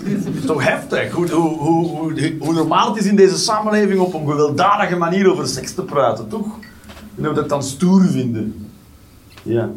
[0.04, 4.00] Het is toch heftig hoe, hoe, hoe, hoe, hoe normaal het is in deze samenleving
[4.00, 6.46] op een gewelddadige manier over seks te praten, toch?
[7.16, 8.68] En hoe we dat dan stoer vinden.
[9.42, 9.68] Ja.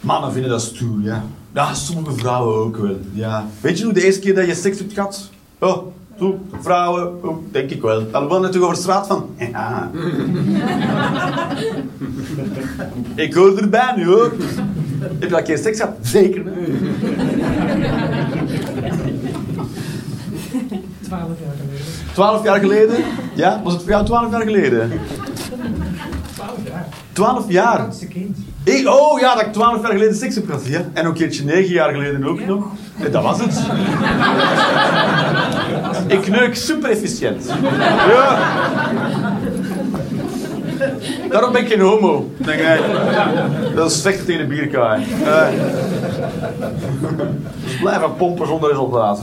[0.00, 1.24] Mannen vinden dat stoer, ja.
[1.56, 3.46] Ja, sommige vrouwen ook wel, ja.
[3.60, 5.30] Weet je hoe de eerste keer dat je seks hebt gehad?
[5.58, 5.86] Oh,
[6.18, 8.10] toe, vrouwen, oh, denk ik wel.
[8.10, 9.30] Dan je toch over de straat van?
[9.52, 9.90] Ja.
[13.24, 14.32] ik hoor erbij nu, hoor.
[15.00, 15.96] Heb je al een keer seks gehad?
[16.00, 16.42] Zeker.
[21.00, 21.84] 12 jaar geleden.
[22.12, 22.96] Twaalf jaar geleden?
[23.34, 24.90] Ja, was het voor jou twaalf jaar geleden?
[26.34, 26.88] 12 jaar.
[27.12, 27.78] Twaalf jaar?
[27.78, 28.36] Oudste kind.
[28.66, 30.66] Ik, oh ja, dat ik twaalf jaar geleden seks heb gehad.
[30.66, 30.84] Ja.
[30.92, 32.64] En ook een keertje negen jaar geleden ook nog.
[32.98, 33.60] En dat was het.
[36.18, 37.44] ik neuk super efficiënt.
[38.08, 38.38] Ja.
[41.30, 42.30] Daarom ben ik geen homo.
[42.36, 42.80] Denk ik.
[43.74, 45.06] Dat is vechten tegen de bierkaai.
[45.24, 45.46] Eh.
[47.64, 49.20] Dus blijven pompen zonder resultaat.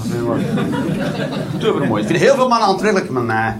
[1.59, 2.01] Super mooi.
[2.01, 3.53] Ik vind heel veel mannen aantrekkelijk, maar nee.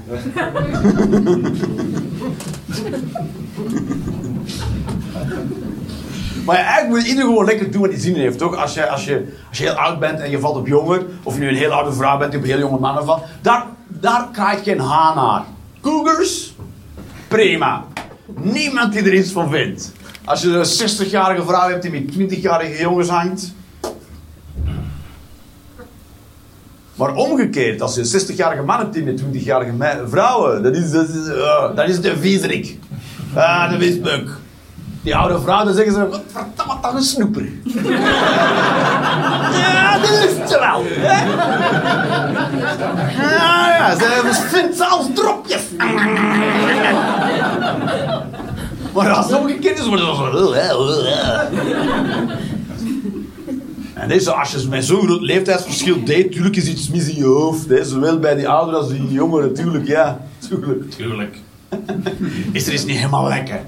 [6.46, 8.56] Maar eigenlijk moet iedereen gewoon lekker doen wat hij zin in heeft, toch?
[8.56, 11.34] Als je, als, je, als je heel oud bent en je valt op jonger, of
[11.34, 14.28] je nu een heel oude vrouw bent die op heel jonge mannen valt, daar, daar
[14.32, 15.44] krijg je geen haan naar.
[15.82, 16.56] Cougars?
[17.28, 17.86] Prima.
[18.36, 19.92] Niemand die er iets van vindt.
[20.26, 23.54] Als je een 60-jarige vrouw hebt die met 20-jarige jongens hangt.
[26.96, 30.92] Maar omgekeerd, als je een 60-jarige man hebt die met 20-jarige me- vrouwen, dat is,
[30.92, 32.78] dat is, eh, dan is een viezerik.
[33.36, 34.30] Ah, de wisbuk.
[35.04, 37.44] Die oude vrouw, zeggen ze, wat verdamme dan een snoeper.
[39.60, 40.84] ja, dat lust ze wel.
[40.86, 41.24] Hè?
[43.22, 45.62] Ja, ja, ze vindt ze als dropjes.
[48.94, 49.28] maar als
[49.80, 51.04] is, wordt het zo...
[53.94, 57.24] En deze, als je met zo'n groot leeftijdsverschil date, tuurlijk is iets mis in je
[57.24, 57.70] hoofd.
[57.70, 57.84] Hè.
[57.84, 60.20] Zowel bij die ouderen als die jongeren, tuurlijk, ja.
[60.50, 61.38] Tuurlijk, tuurlijk.
[62.52, 63.62] Is er iets niet helemaal lekker.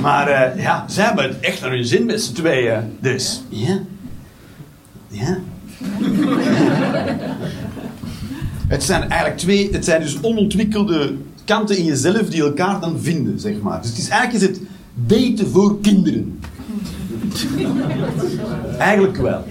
[0.00, 2.80] Maar eh, ja, ze hebben het echt naar hun zin met z'n tweeën.
[3.00, 3.78] Dus, ja.
[5.08, 5.38] Ja.
[8.68, 13.40] het zijn eigenlijk twee, het zijn dus onontwikkelde kanten in jezelf die elkaar dan vinden,
[13.40, 13.80] zeg maar.
[13.80, 14.60] Dus het is, eigenlijk is het
[14.94, 16.40] daten voor kinderen.
[18.78, 19.44] Eigenlijk wel.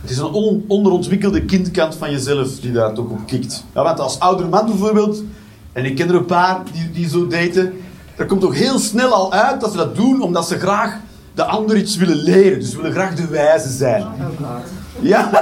[0.00, 3.64] Het is een on- onderontwikkelde kindkant van jezelf die daar toch op kikt.
[3.74, 5.22] Ja, want als ouder man bijvoorbeeld,
[5.72, 7.72] en ik ken er een paar die, die zo daten,
[8.16, 10.98] er komt toch heel snel al uit dat ze dat doen omdat ze graag
[11.34, 12.58] de ander iets willen leren.
[12.60, 14.06] Dus ze willen graag de wijze zijn.
[15.00, 15.30] Ja.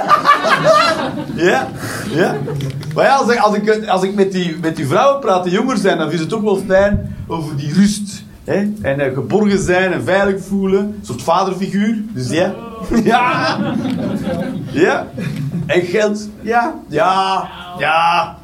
[1.35, 1.67] ja.
[2.09, 2.35] Ja.
[2.95, 5.53] Maar ja, als ik, als ik, als ik met, die, met die vrouwen praat die
[5.53, 8.23] jonger zijn, dan vinden ze het toch wel fijn over die rust.
[8.43, 8.71] Hè?
[8.81, 10.79] En eh, geborgen zijn en veilig voelen.
[10.79, 12.03] Een soort vaderfiguur.
[12.13, 12.53] Dus ja.
[13.03, 13.57] Ja.
[14.71, 15.07] Ja.
[15.65, 16.29] En geld.
[16.41, 16.75] Ja.
[16.87, 17.49] Ja.
[17.77, 18.37] Ja.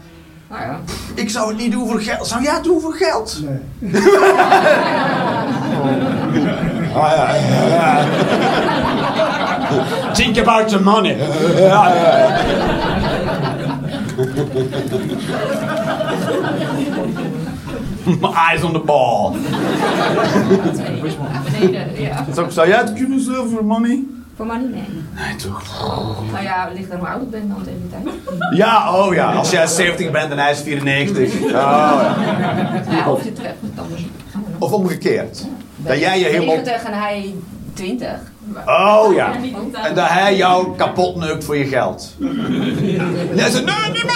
[0.49, 0.79] Nou ja.
[1.13, 2.27] Ik zou het niet doen voor geld.
[2.27, 3.41] Zou jij het doen voor geld?
[3.43, 3.59] Nee.
[6.95, 8.05] ah, ja, ja, ja.
[10.13, 11.17] Think about the money.
[11.55, 12.39] Ja, ja, ja.
[18.05, 19.33] My eyes on the ball.
[22.33, 24.03] Zou, zou jij het kunnen zo voor money?
[24.37, 25.03] Voor money, nee.
[25.15, 25.63] Nee, toch?
[26.31, 28.03] Nou ja, het ligt er hoe oud ik ben dan tegen die tijd.
[28.57, 29.33] Ja, oh ja.
[29.33, 31.33] Als jij 70 bent en hij is 94.
[31.43, 32.15] Oh, ja.
[32.89, 34.05] Ja, of je treft het anders.
[34.59, 35.45] Of omgekeerd.
[35.75, 36.55] Dat jij je helemaal...
[36.55, 37.35] 90 en hij
[37.73, 38.09] 20.
[38.65, 39.33] Oh ja.
[39.83, 42.13] En dat hij jou kapot neukt voor je geld.
[43.31, 44.15] En hij zegt, nee, niet meer.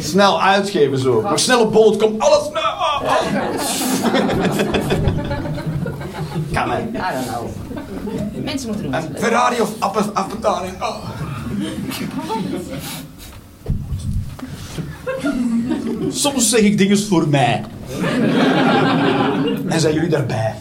[0.00, 1.20] Snel uitgeven zo.
[1.22, 2.52] Maar snel op bollet komt alles.
[2.52, 3.02] Ah, ah.
[6.52, 6.70] Kan.
[6.70, 7.46] I don't know.
[8.44, 9.08] Mensen moeten doen Een.
[9.18, 10.72] Ferrari of af- afbetaling.
[10.82, 11.08] Oh.
[16.10, 17.64] Soms zeg ik dingen voor mij.
[19.68, 20.54] En zijn jullie daarbij?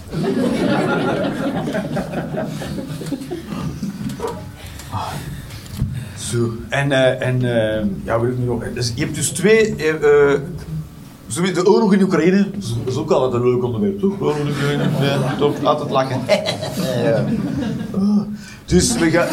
[6.32, 6.54] Zo.
[6.70, 8.64] En, eh, en eh, ja, weet ik nu nog.
[8.74, 9.76] Dus je hebt dus twee.
[9.76, 10.40] eh,
[11.36, 12.48] de oorlog in Oekraïne
[12.86, 14.14] is ook altijd een leuk onderwerp, toch?
[14.20, 15.64] Oorlog in Oekraïne, ja, toch?
[15.64, 16.22] Altijd lachen.
[17.04, 17.26] Ja.
[17.92, 18.22] Oh.
[18.66, 19.28] Dus we, gaan,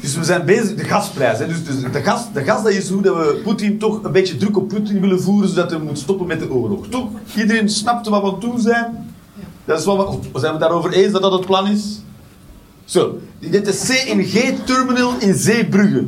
[0.00, 1.38] dus we zijn bezig, de gasprijs.
[1.38, 1.46] Hè.
[1.46, 4.36] Dus, dus de, gas, de gas dat is hoe dat we Poetin toch een beetje
[4.36, 6.86] druk op Poetin willen voeren, zodat hij moet stoppen met de oorlog.
[6.88, 7.08] Toch?
[7.36, 9.12] Iedereen snapt wat we aan het doen zijn.
[9.64, 12.00] Dat is wat we, zijn we daarover eens dat dat het plan is?
[12.84, 16.06] Zo, dit is de CNG-terminal in Zeebrugge.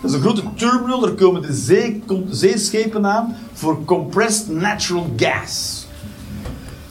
[0.00, 5.86] Dat is een grote terminal, daar komen de zeeschepen aan voor compressed natural gas.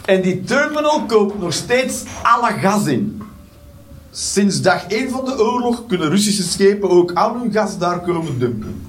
[0.05, 3.21] En die terminal koopt nog steeds alle gas in.
[4.11, 8.39] Sinds dag 1 van de oorlog kunnen Russische schepen ook al hun gas daar komen
[8.39, 8.81] dumpen.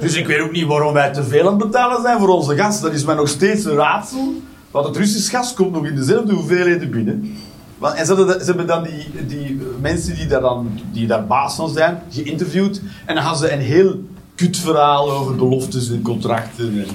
[0.00, 2.56] Dus ik weet ook niet waarom wij te veel aan het betalen zijn voor onze
[2.56, 2.80] gas.
[2.80, 4.42] Dat is mij nog steeds een raadsel.
[4.70, 7.36] Want het Russisch gas komt nog in dezelfde hoeveelheden binnen.
[7.84, 11.26] Want- En ze hebben, ze hebben dan die, die mensen die daar, dan, die daar
[11.26, 12.80] baas van zijn, geïnterviewd.
[13.04, 16.78] En dan gaan ze een heel kut verhaal over beloftes en contracten.
[16.78, 16.86] En...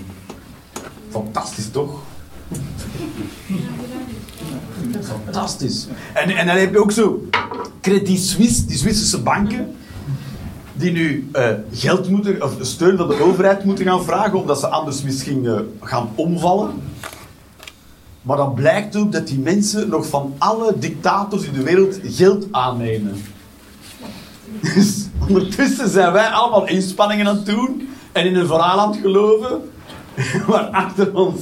[1.09, 1.99] Fantastisch toch?
[5.23, 5.87] Fantastisch.
[6.13, 7.27] En, en dan heb je ook zo
[7.81, 9.75] Credit Suisse, die Zwitserse banken,
[10.73, 14.67] die nu eh, geld moeten, of steun van de overheid moeten gaan vragen, omdat ze
[14.67, 16.71] anders misschien eh, gaan omvallen.
[18.21, 22.47] Maar dan blijkt ook dat die mensen nog van alle dictators in de wereld geld
[22.51, 23.13] aannemen.
[24.61, 28.99] Dus ondertussen zijn wij allemaal inspanningen aan het doen en in een verhaal aan het
[29.01, 29.59] geloven.
[30.49, 31.41] Maar achter ons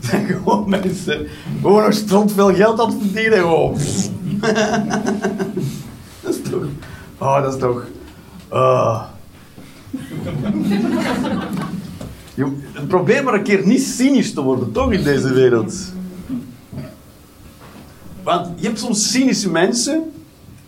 [0.00, 1.26] zijn gewoon mensen
[1.60, 3.38] gewoon nog stront veel geld aan het verdienen.
[3.38, 3.74] Gewoon.
[6.22, 6.64] dat is toch...
[7.18, 7.84] Oh, dat is toch...
[12.34, 15.92] Je- Het probeer maar een keer niet cynisch te worden, toch, in deze wereld.
[18.22, 20.12] Want je hebt soms cynische mensen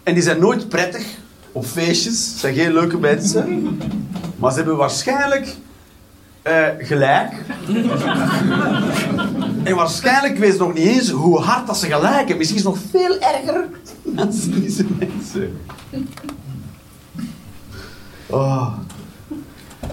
[0.03, 1.07] en die zijn nooit prettig
[1.53, 3.79] op feestjes, zijn geen leuke mensen,
[4.37, 5.57] maar ze hebben waarschijnlijk
[6.43, 7.33] eh, gelijk.
[9.65, 12.37] en waarschijnlijk weten ze nog niet eens hoe hard dat ze gelijk hebben.
[12.37, 13.69] Misschien is het nog veel erger
[14.03, 15.61] dan cynische mensen.
[18.27, 18.75] Oh,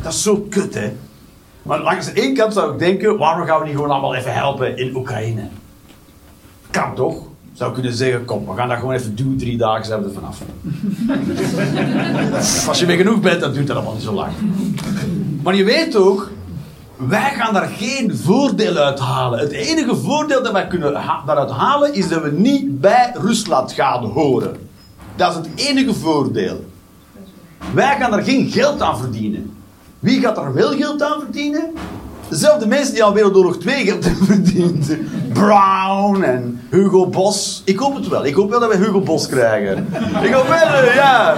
[0.01, 0.95] dat is zo kut, hè?
[1.61, 4.33] Maar langs de ene kant zou ik denken, waarom gaan we niet gewoon allemaal even
[4.33, 5.47] helpen in Oekraïne?
[6.71, 7.28] Kan toch?
[7.59, 10.13] Zou kunnen zeggen, kom, we gaan dat gewoon even doen, drie dagen zijn we er
[10.13, 10.41] vanaf.
[12.67, 14.31] Als je weer genoeg bent, dan duurt dat allemaal niet zo lang.
[15.43, 16.29] Maar je weet ook,
[16.95, 19.39] wij gaan daar geen voordeel uit halen.
[19.39, 23.71] Het enige voordeel dat wij kunnen ha- daaruit halen, is dat we niet bij Rusland
[23.71, 24.55] gaan horen.
[25.15, 26.65] Dat is het enige voordeel.
[27.73, 29.51] Wij gaan er geen geld aan verdienen.
[29.99, 31.71] Wie gaat er wel geld aan verdienen?
[32.29, 34.87] Dezelfde mensen die aan Wereldoorlog 2 geld hebben verdiend.
[35.33, 37.61] Brown en Hugo Bos.
[37.65, 38.25] Ik hoop het wel.
[38.25, 39.87] Ik hoop wel dat we Hugo Bos krijgen.
[40.23, 41.35] Ik hoop wel, eh, ja.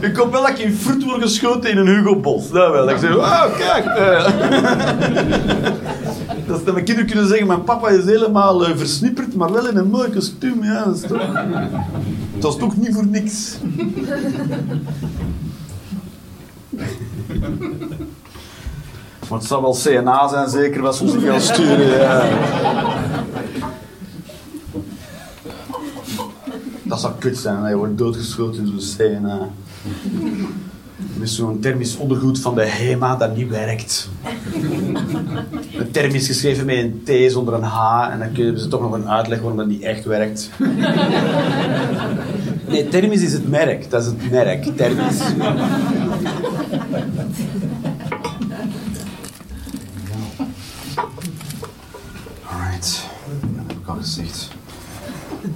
[0.00, 2.50] Ik hoop wel dat ik in fruit word geschoten in een Hugo Bos.
[2.50, 2.86] Dat wel.
[2.86, 3.84] Dat ik zeg, oh kijk.
[3.84, 4.26] eh.
[6.46, 9.76] Dat, dat mijn kinderen kunnen zeggen, mijn papa is helemaal eh, versnipperd, maar wel in
[9.76, 10.64] een mooi kostuum.
[10.64, 11.22] Ja, dat is toch...
[12.38, 13.56] Dat toch niet voor niks.
[19.30, 21.88] Maar het zal wel CNA zijn, zeker, wat ze niet gaan sturen.
[21.88, 22.28] Ja.
[26.82, 29.48] Dat zou kut zijn, je wordt doodgeschoten in zo'n CNA.
[31.14, 34.08] Met zo'n thermisch ondergoed van de HEMA dat niet werkt.
[35.92, 39.08] Een geschreven met een T zonder een H en dan kunnen ze toch nog een
[39.08, 40.50] uitleg waarom dat niet echt werkt.
[42.68, 43.90] Nee, thermisch is het merk.
[43.90, 45.20] Dat is het merk, thermisch.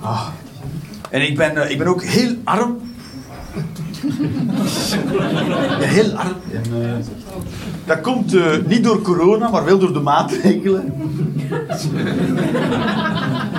[0.01, 0.27] Ah.
[1.11, 2.77] En ik ben, eh, ik ben ook heel arm.
[5.81, 6.37] Ja, heel arm.
[6.53, 6.93] En, eh,
[7.87, 10.93] dat komt eh, niet door corona, maar wel door de maatregelen.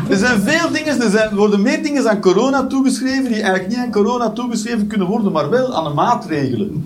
[0.10, 3.78] Er zijn veel dingen, er zijn, worden meer dingen aan corona toegeschreven die eigenlijk niet
[3.78, 6.86] aan corona toegeschreven kunnen worden, maar wel aan de maatregelen.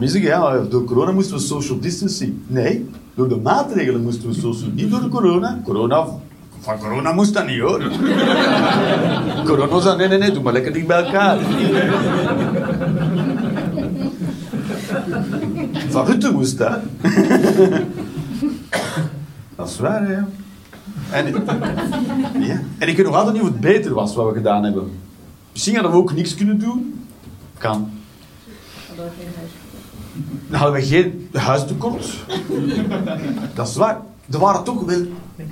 [0.00, 2.34] Zeggen, ja, door corona moesten we social distancing.
[2.46, 4.70] Nee, door de maatregelen moesten we social...
[4.74, 5.60] Niet door de corona.
[5.64, 6.06] Corona...
[6.64, 7.78] Van corona moest dat niet, hoor.
[9.46, 11.38] corona zei, nee, nee, nee, doe maar lekker dicht bij elkaar.
[15.88, 16.78] Van Rutte moest dat.
[19.56, 20.26] dat is waar.
[21.10, 21.26] En,
[22.38, 22.60] ja.
[22.78, 24.90] en ik weet nog altijd niet of het beter was wat we gedaan hebben.
[25.52, 27.06] Misschien hadden we ook niks kunnen doen.
[27.58, 27.90] Kan.
[30.48, 32.24] Dan hadden we geen huistekort.
[33.54, 34.00] Dat is waar.
[34.30, 35.06] Er waren toch wel...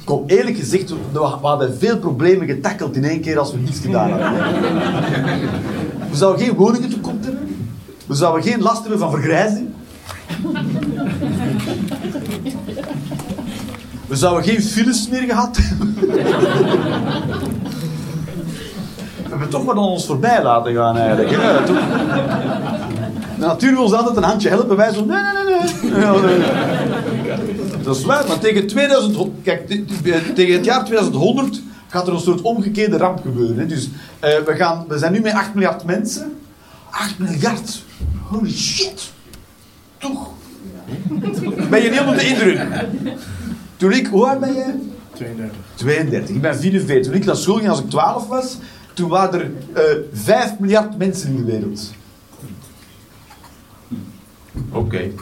[0.05, 4.11] Kom, eerlijk gezegd, we hadden veel problemen getackeld in één keer als we niets gedaan
[4.11, 4.33] hadden.
[6.11, 7.68] We zouden geen woningen tekort hebben.
[8.07, 9.68] We zouden geen last hebben van vergrijzing.
[14.07, 15.95] We zouden geen files meer gehad hebben.
[19.22, 21.30] We hebben toch wat aan ons voorbij laten gaan eigenlijk.
[21.30, 21.61] Ja?
[23.39, 24.76] De natuur wil ons altijd een handje helpen.
[24.76, 26.20] Wij zo, nee, nee, nee.
[26.20, 27.01] nee.
[27.83, 29.66] Dat is waar, maar tegen, 2000, kijk,
[30.35, 33.59] tegen het jaar 2100 gaat er een soort omgekeerde ramp gebeuren.
[33.59, 33.66] Hè.
[33.66, 36.39] Dus uh, we, gaan, we zijn nu met 8 miljard mensen.
[36.91, 37.83] 8 miljard.
[38.22, 39.12] Holy shit.
[39.99, 40.30] Toch?
[41.70, 42.61] Ben je niet onder de indruk?
[43.76, 44.74] Toen ik, hoe oud ben jij?
[45.14, 45.57] 32.
[45.74, 46.35] 32.
[46.35, 47.12] Ik ben 44.
[47.12, 48.59] Toen ik naar school ging als ik 12 was,
[48.93, 49.51] toen waren er
[49.97, 51.93] uh, 5 miljard mensen in de wereld.
[54.70, 54.78] Oké.
[54.78, 55.12] Okay.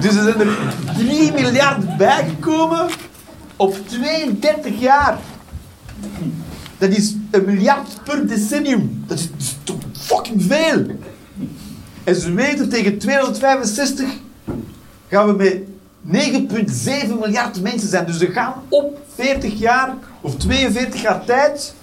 [0.00, 0.58] Dus er zijn er
[0.96, 2.88] 3 miljard bijgekomen
[3.56, 5.18] op 32 jaar.
[6.78, 9.04] Dat is een miljard per decennium.
[9.06, 10.86] Dat is, dat is toch fucking veel.
[12.04, 14.08] En ze weten tegen 2065
[15.08, 15.68] gaan we met
[17.08, 18.06] 9,7 miljard mensen zijn.
[18.06, 21.74] Dus er gaan op 40 jaar of 42 jaar tijd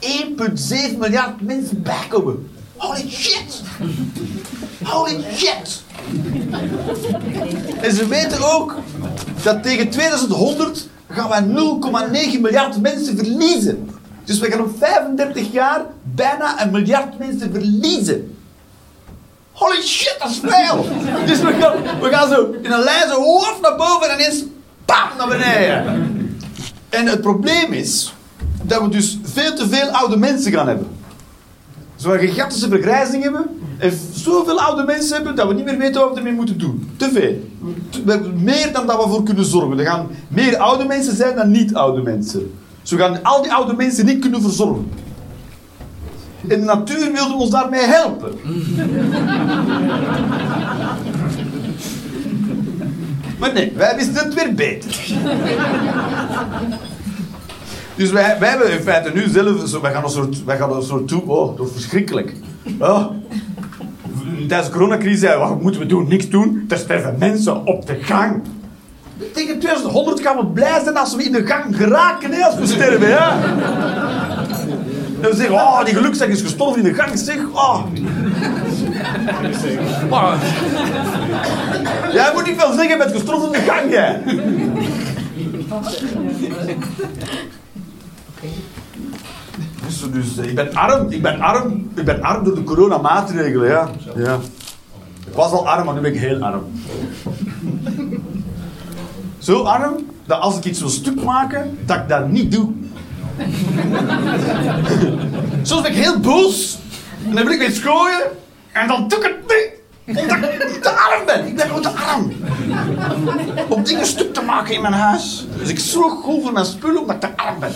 [0.00, 2.50] 1,7 miljard mensen bijkomen.
[2.82, 3.62] Holy shit!
[4.84, 5.82] Holy shit!
[7.80, 8.74] En ze weten ook
[9.42, 11.42] dat tegen 2100 gaan wij
[12.34, 13.90] 0,9 miljard mensen verliezen.
[14.24, 18.36] Dus we gaan op 35 jaar bijna een miljard mensen verliezen.
[19.52, 20.86] Holy shit, dat is veel!
[21.26, 24.44] Dus we gaan, we gaan zo in een lijn zo naar boven en ineens
[24.84, 26.36] bam naar beneden.
[26.88, 28.14] En het probleem is
[28.62, 31.00] dat we dus veel te veel oude mensen gaan hebben.
[32.02, 33.46] Zo'n gigantische vergrijzing hebben
[33.78, 36.90] en zoveel oude mensen hebben dat we niet meer weten wat we ermee moeten doen.
[36.96, 37.34] Te veel.
[38.34, 39.78] Meer dan dat we voor kunnen zorgen.
[39.78, 42.54] Er gaan meer oude mensen zijn dan niet-oude mensen.
[42.82, 44.90] Zo gaan al die oude mensen niet kunnen verzorgen.
[46.48, 48.32] En de natuur wilde ons daarmee helpen.
[53.38, 55.00] Maar nee, wij wisten het weer beter.
[57.94, 60.72] Dus wij, wij hebben in feite nu zelf, zo, wij gaan een soort, wij gaan
[60.72, 62.32] een soort toe, oh, dat is verschrikkelijk.
[62.78, 63.06] Oh.
[64.48, 66.08] Tijdens de coronacrisis wat moeten we doen?
[66.08, 66.64] Niks doen.
[66.68, 68.42] Er sterven mensen op de gang.
[69.32, 72.66] Tegen 2100 gaan we blij zijn als we in de gang geraken, hè, als we
[72.66, 73.38] sterven, ja.
[75.20, 77.36] En we zeggen, oh, die gelukzak is gestorven in de gang, zeg.
[77.52, 77.84] Oh.
[80.10, 80.36] Maar,
[82.12, 84.22] jij moet niet veel zeggen, je bent gestorven in de gang, jij.
[89.86, 93.90] Dus, dus ik ben arm, ik ben arm, ik ben arm door de coronamaatregelen, ja.
[94.16, 94.38] ja.
[95.26, 96.64] Ik was al arm, maar nu ben ik heel arm.
[99.38, 99.94] Zo arm,
[100.26, 102.72] dat als ik iets wil stuk maken, dat ik dat niet doe.
[105.62, 106.78] Soms ben ik heel boos.
[107.28, 108.22] En dan wil ik weer schooien.
[108.72, 109.81] En dan doe ik het niet.
[110.06, 111.46] Omdat ik te arm ben.
[111.46, 112.32] Ik ben gewoon te arm.
[113.68, 115.46] Om dingen stuk te maken in mijn huis.
[115.58, 117.74] Dus ik zorg gewoon voor mijn spullen omdat ik te arm ben.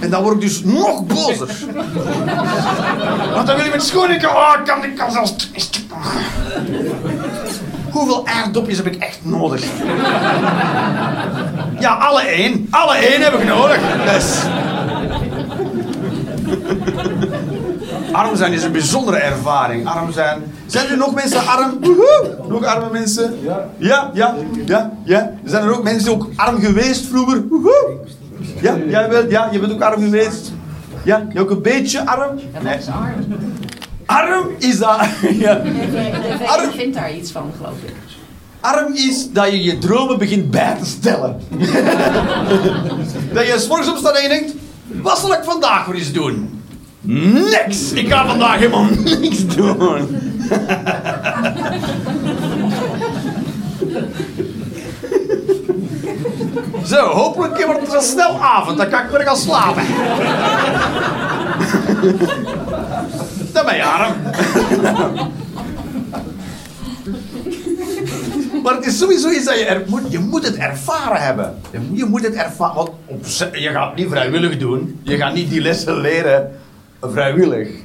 [0.00, 1.48] En dan word ik dus nog bozer.
[3.34, 4.26] Want dan wil ik met schooien.
[4.28, 5.50] Oh, kan, ik kan zelfs.
[7.90, 9.64] Hoeveel aardopjes heb ik echt nodig?
[11.78, 12.66] Ja, alle één.
[12.70, 13.78] Alle één heb ik nodig.
[14.12, 14.38] Dus.
[18.12, 19.86] Arm zijn is een bijzondere ervaring.
[19.86, 20.42] Arm zijn.
[20.66, 21.78] Zijn er nog mensen arm?
[21.80, 22.36] Woehoe!
[22.48, 23.38] Nog arme mensen?
[23.42, 23.68] Ja.
[23.76, 24.34] Ja, ja,
[24.64, 25.32] ja, ja.
[25.44, 27.48] Zijn er ook mensen ook arm geweest vroeger?
[27.48, 27.96] Woehoe!
[28.60, 30.52] Ja, jij bent, ja, je bent ook arm geweest.
[31.04, 32.40] Ja, je ook een beetje arm?
[32.62, 32.78] Nee.
[32.78, 33.24] is arm.
[34.06, 35.00] Arm is dat.
[35.44, 35.62] Ja.
[36.46, 37.94] Arm vindt daar iets van, geloof ik.
[38.60, 41.40] Arm is dat je je dromen begint bij te stellen.
[43.34, 44.52] dat je s'morgens opstaat en je denkt:
[44.86, 46.61] wat zal ik vandaag voor eens doen?
[47.02, 47.92] Niks!
[47.92, 50.08] Ik ga vandaag helemaal niks doen.
[56.86, 59.82] Zo, hopelijk wordt het wel snel avond, dan kan ik weer gaan slapen.
[63.52, 64.12] Dan ben je arm.
[68.62, 69.84] Maar het is sowieso iets dat je...
[69.86, 71.60] Moet, je moet het ervaren hebben.
[71.92, 72.74] Je, moet het ervaren.
[72.74, 72.90] Want
[73.52, 75.00] je gaat het niet vrijwillig doen.
[75.02, 76.60] Je gaat niet die lessen leren
[77.02, 77.68] vrijwillig.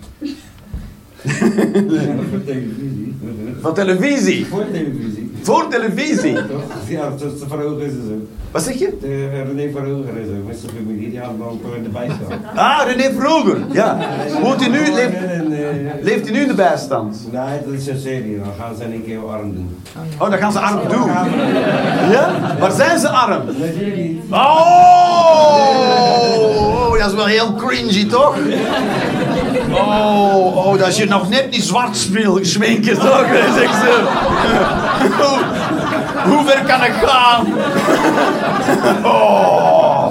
[2.31, 3.15] Voor televisie.
[3.61, 4.45] Van televisie.
[4.45, 5.31] Voor televisie.
[5.41, 6.33] Voor televisie.
[6.87, 8.27] Ja, dat is de Verhoeven is het zo.
[8.51, 8.97] Wat zeg je?
[9.01, 12.33] De René Verhoeven is ook met zijn familie, die hadden we ook in de bijstand.
[12.55, 13.57] Ah, René Vroger.
[13.71, 13.97] Ja.
[14.41, 15.41] Woont hij nu, leeft, eh,
[16.01, 17.27] leeft hij nu in de bijstand?
[17.31, 18.37] Nee, dat is een serie.
[18.37, 19.77] Dan gaan ze in één keer arm doen.
[20.19, 21.07] Oh, dat gaan ze arm doen.
[22.11, 22.55] Ja?
[22.59, 23.45] Maar zijn ze arm?
[23.45, 24.21] Natuurlijk niet.
[24.31, 25.77] Oh,
[26.97, 28.35] dat is wel heel cringy, toch?
[29.71, 33.23] Oh, oh, dat is je nog net niet zwart speel- schminken, toch?
[33.63, 33.99] Echt zo.
[35.17, 35.39] Hoe,
[36.29, 37.47] hoe ver kan ik gaan?
[39.03, 40.05] Oh.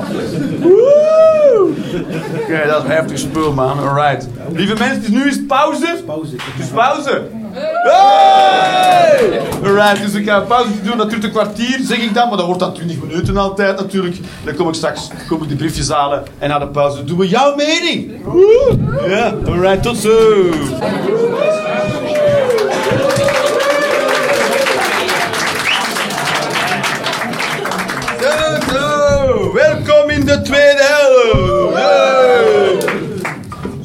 [2.43, 3.79] Oké, dat is een heftig spul, man.
[3.79, 4.29] Alright.
[4.53, 6.03] Lieve mensen, dus nu is het pauze.
[6.07, 6.35] Pauze.
[6.37, 7.23] Het is pauze.
[7.57, 9.41] Hey!
[9.65, 10.97] Alright, dus ik ga een pauze doen.
[10.97, 12.29] Dat duurt een kwartier, zeg ik dan.
[12.29, 14.17] Maar dat wordt dan 20 minuten altijd natuurlijk.
[14.45, 16.23] Dan kom ik straks kom ik de briefjes halen.
[16.39, 18.13] En na de pauze doen we jouw mening.
[19.07, 20.45] Ja, alright, tot zo.
[29.53, 31.75] Welkom in de tweede helft.
[31.75, 32.17] Hey.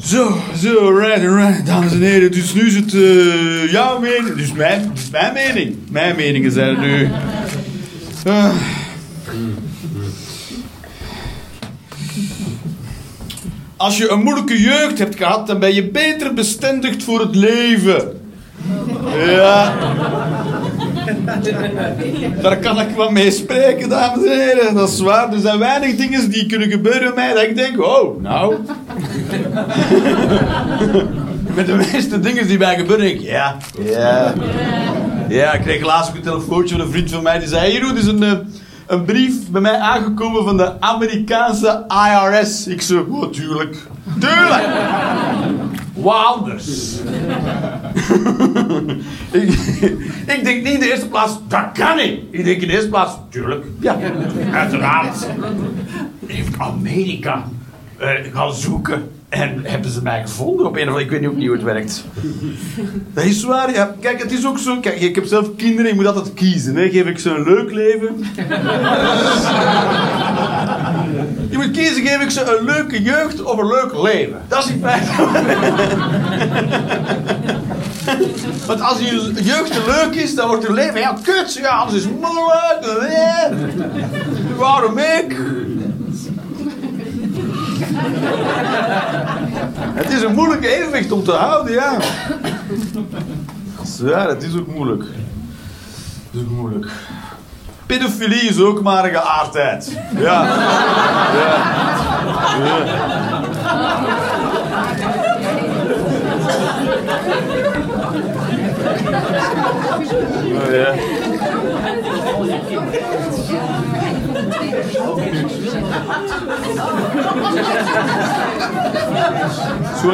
[0.00, 2.32] Zo, zo, right, right, dames en heren.
[2.32, 4.36] Dus nu is het eh, jouw mening.
[4.36, 5.76] Dus mijn, mijn mening.
[5.90, 7.08] Mijn meningen zijn er nu.
[8.24, 8.54] Ah.
[13.76, 18.20] Als je een moeilijke jeugd hebt gehad, dan ben je beter bestendigd voor het leven.
[19.26, 19.74] Ja.
[22.42, 24.74] Daar kan ik wel mee spreken, dames en heren.
[24.74, 25.32] Dat is waar.
[25.32, 28.54] Er zijn weinig dingen die kunnen gebeuren met mij dat ik denk, oh, nou.
[31.54, 34.32] met de meeste dingen die mij gebeuren, denk ik, ja, ja.
[35.28, 37.82] Ja, ik kreeg laatst ook een telefoontje van een vriend van mij die zei, hier,
[37.82, 38.32] er is een, eh,
[38.86, 42.66] een brief bij mij aangekomen van de Amerikaanse IRS.
[42.66, 43.76] Ik zo, oh, tuurlijk.
[44.18, 44.64] Tuurlijk!
[45.92, 46.94] Wounders.
[49.30, 49.50] ik,
[50.26, 52.20] ik denk niet in de eerste plaats, dat kan niet.
[52.30, 53.64] Ik denk in de eerste plaats, tuurlijk.
[53.80, 53.98] Ja,
[54.52, 55.26] uiteraard.
[56.26, 57.44] Heeft Amerika
[57.96, 59.10] eh, gaan zoeken.
[59.28, 61.04] En hebben ze mij gevonden op een of andere...
[61.04, 62.04] Ik weet niet opnieuw hoe het werkt.
[63.14, 63.94] Dat is waar, ja.
[64.00, 64.80] Kijk, het is ook zo...
[64.80, 66.76] Kijk, ik heb zelf kinderen, ik moet altijd kiezen.
[66.76, 66.90] Hè.
[66.90, 68.16] Geef ik ze een leuk leven?
[71.52, 74.42] Je moet kiezen, geef ik ze een leuke jeugd of een leuk leven.
[74.48, 75.10] Dat is in feite...
[78.66, 81.54] Want als je jeugd leuk is, dan wordt je leven heel kut.
[81.54, 83.06] Ja, alles is moeilijk.
[83.10, 83.52] eh.
[84.56, 85.36] Waarom ik?
[89.94, 91.96] Het is een moeilijke evenwicht om te houden, ja.
[94.04, 95.02] Ja, dat is ook moeilijk.
[95.02, 95.10] Dat
[96.32, 96.86] is ook moeilijk.
[97.92, 99.98] Pedofilie is ook maar een geaardheid.
[100.16, 100.20] Ja.
[100.20, 100.42] Ja.
[110.54, 110.54] ja.
[110.54, 110.94] Oh, ja.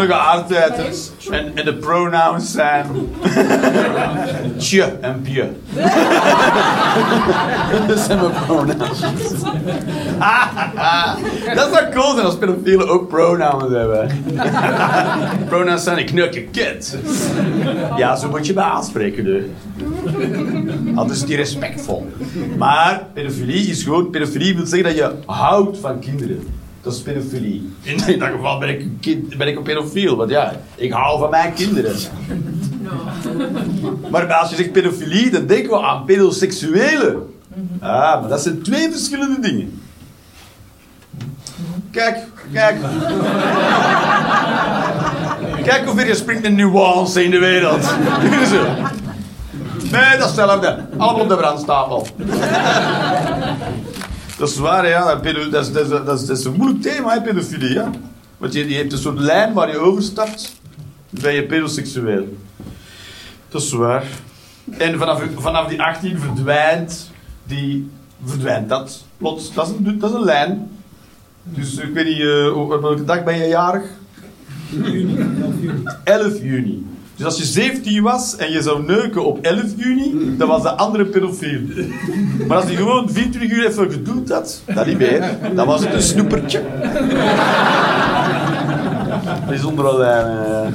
[0.08, 0.76] Geaardheid.
[0.76, 0.84] hè.
[1.36, 2.86] En, en de pronouns zijn...
[4.58, 5.48] Tje en pje.
[7.88, 9.00] Dat zijn mijn pronouns.
[11.54, 14.24] Dat zou cool zijn als pedofielen ook pronouns hebben.
[15.48, 16.96] pronouns zijn ik knuk je kind.
[17.96, 19.52] Ja, zo moet je me aanspreken, nu.
[20.94, 22.06] Anders is die respectvol.
[22.56, 24.07] Maar pedofilie is gewoon...
[24.10, 26.46] Pedofilie wil zeggen dat je houdt van kinderen.
[26.82, 27.72] Dat is pedofilie.
[27.82, 30.16] In, in dat geval ben ik, een kind, ben ik een pedofiel.
[30.16, 31.96] Want ja, ik hou van mijn kinderen.
[34.10, 37.34] Maar als je zegt pedofilie, dan denken we aan pedoseksuelen.
[37.80, 39.80] Ah, maar dat zijn twee verschillende dingen.
[41.90, 42.76] Kijk, kijk.
[45.64, 47.84] Kijk hoe ver je springt in nuance in de wereld.
[48.52, 48.64] Zo.
[49.90, 50.86] Nee, dat is hetzelfde.
[50.96, 52.06] Allemaal op de brandstapel.
[54.38, 55.14] Dat is waar, ja.
[55.14, 57.72] Dat, is, dat, is, dat, is, dat is een moeilijk thema, hè, pedofilie.
[57.72, 57.90] Ja.
[58.36, 60.60] Want je, je hebt een soort lijn waar je overstapt.
[61.10, 62.36] Dan ben je pedoseksueel.
[63.48, 64.04] Dat is waar.
[64.78, 67.10] En vanaf, vanaf die 18 verdwijnt,
[67.44, 67.90] die,
[68.24, 69.54] verdwijnt dat plots.
[69.54, 70.70] Dat is een, dat is een lijn.
[71.42, 73.84] Dus ik weet niet, eh, op welke dag ben je jarig?
[76.04, 76.86] 11 juni.
[77.18, 80.70] Dus als je 17 was en je zou neuken op 11 juni, dan was de
[80.70, 81.60] andere pedofiel.
[82.46, 85.38] Maar als hij gewoon 24 uur even gedoet had, dat niet meer.
[85.54, 86.62] Dan was het een snoepertje.
[89.48, 90.74] Bijzonder lijn.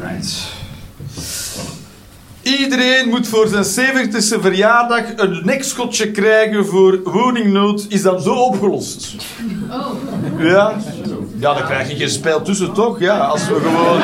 [0.00, 0.57] Right.
[2.56, 7.86] Iedereen moet voor zijn 70ste verjaardag een nekschotje krijgen voor woningnood.
[7.88, 9.16] Is dat zo opgelost?
[10.38, 10.72] Ja?
[11.38, 13.00] Ja, dan krijg je geen spel tussen, toch?
[13.00, 14.00] Ja, als we gewoon...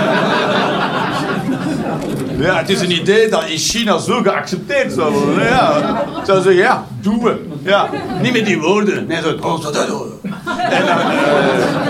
[2.39, 5.45] Ja, het is een idee dat in China zo geaccepteerd zou worden.
[5.45, 5.77] Ja,
[6.19, 7.47] ik zou zeggen, ja, doen we.
[7.63, 7.89] Ja,
[8.23, 9.07] niet met die woorden.
[9.07, 9.37] Nee, zo...
[9.41, 10.21] oh, zo, zo, zo.
[10.71, 11.85] En dan, eh,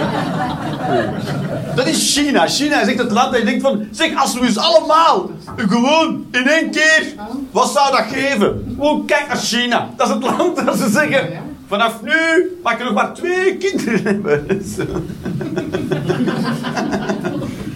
[1.74, 2.48] dat is China.
[2.48, 3.86] China is echt het land dat je denkt van...
[3.90, 7.14] Zeg, als we eens allemaal gewoon in één keer...
[7.50, 8.74] Wat zou dat geven?
[8.78, 9.90] Gewoon kijk naar China.
[9.96, 11.42] Dat is het land dat ze zeggen...
[11.66, 12.12] Vanaf nu
[12.62, 14.46] mag je nog maar twee kinderen hebben.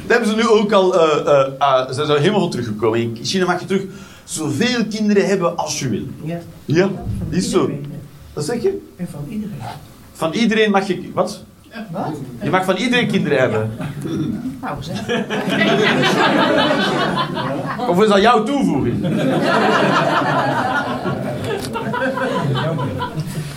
[0.06, 1.00] Dat hebben ze nu ook al...
[1.00, 3.00] eh eh ah, ze zijn helemaal teruggekomen.
[3.00, 3.82] In China mag je terug
[4.24, 6.06] zoveel kinderen hebben als je wil.
[6.22, 6.40] Ja.
[6.64, 6.90] Ja,
[7.30, 7.70] is zo.
[8.32, 8.78] Wat zeg je?
[8.96, 9.56] En van iedereen.
[10.12, 11.10] Van iedereen mag je...
[11.14, 11.44] Wat?
[11.90, 12.16] Wat?
[12.42, 13.70] Je mag van iedereen kinderen hebben.
[14.60, 15.06] Nou, zeg.
[17.88, 19.00] Of is dat jouw toevoeging?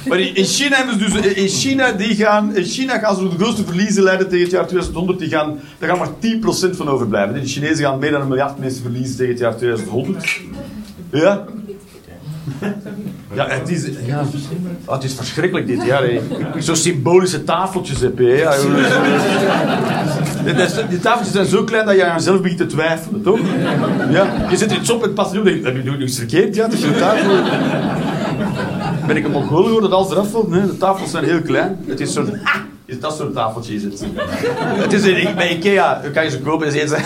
[0.08, 1.34] Maar in in China hebben ze dus...
[1.34, 4.68] In China, die gaan, in China gaan ze de grootste verliezen leiden tegen het jaar
[4.68, 5.20] 2100.
[5.20, 7.42] Die gaan, daar gaan maar 10% van overblijven.
[7.42, 10.42] De Chinezen gaan meer dan een miljard mensen verliezen tegen het jaar 2100.
[11.12, 11.46] Ja?
[13.34, 14.24] Ja, het is, ja.
[14.86, 16.04] Oh, het is verschrikkelijk dit jaar.
[16.04, 16.22] hè.
[16.58, 18.26] Zo'n symbolische tafeltjes heb je.
[18.26, 18.58] hè.
[20.90, 23.40] Die tafeltjes zijn zo klein dat je aan jezelf begint te twijfelen, toch?
[24.10, 24.28] Ja.
[24.50, 25.46] Je zit iets op en pas op.
[25.46, 26.56] Heb je nu iets verkeerd?
[26.56, 27.32] Ja, het is een tafel.
[29.08, 30.50] Ben ik een Mongool geworden dat alles eraf valt?
[30.50, 31.78] Nee, de tafels zijn heel klein.
[31.88, 32.30] Het is zo'n...
[32.44, 32.56] Ah,
[32.86, 34.06] is dat zo'n tafeltje is het.
[34.56, 36.00] Het is in, bij Ikea.
[36.04, 36.98] Dan kan je ze kopen en ze eten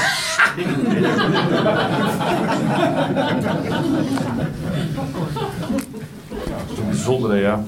[7.05, 7.11] ze...
[7.11, 7.63] Bijzonder, hè, ja.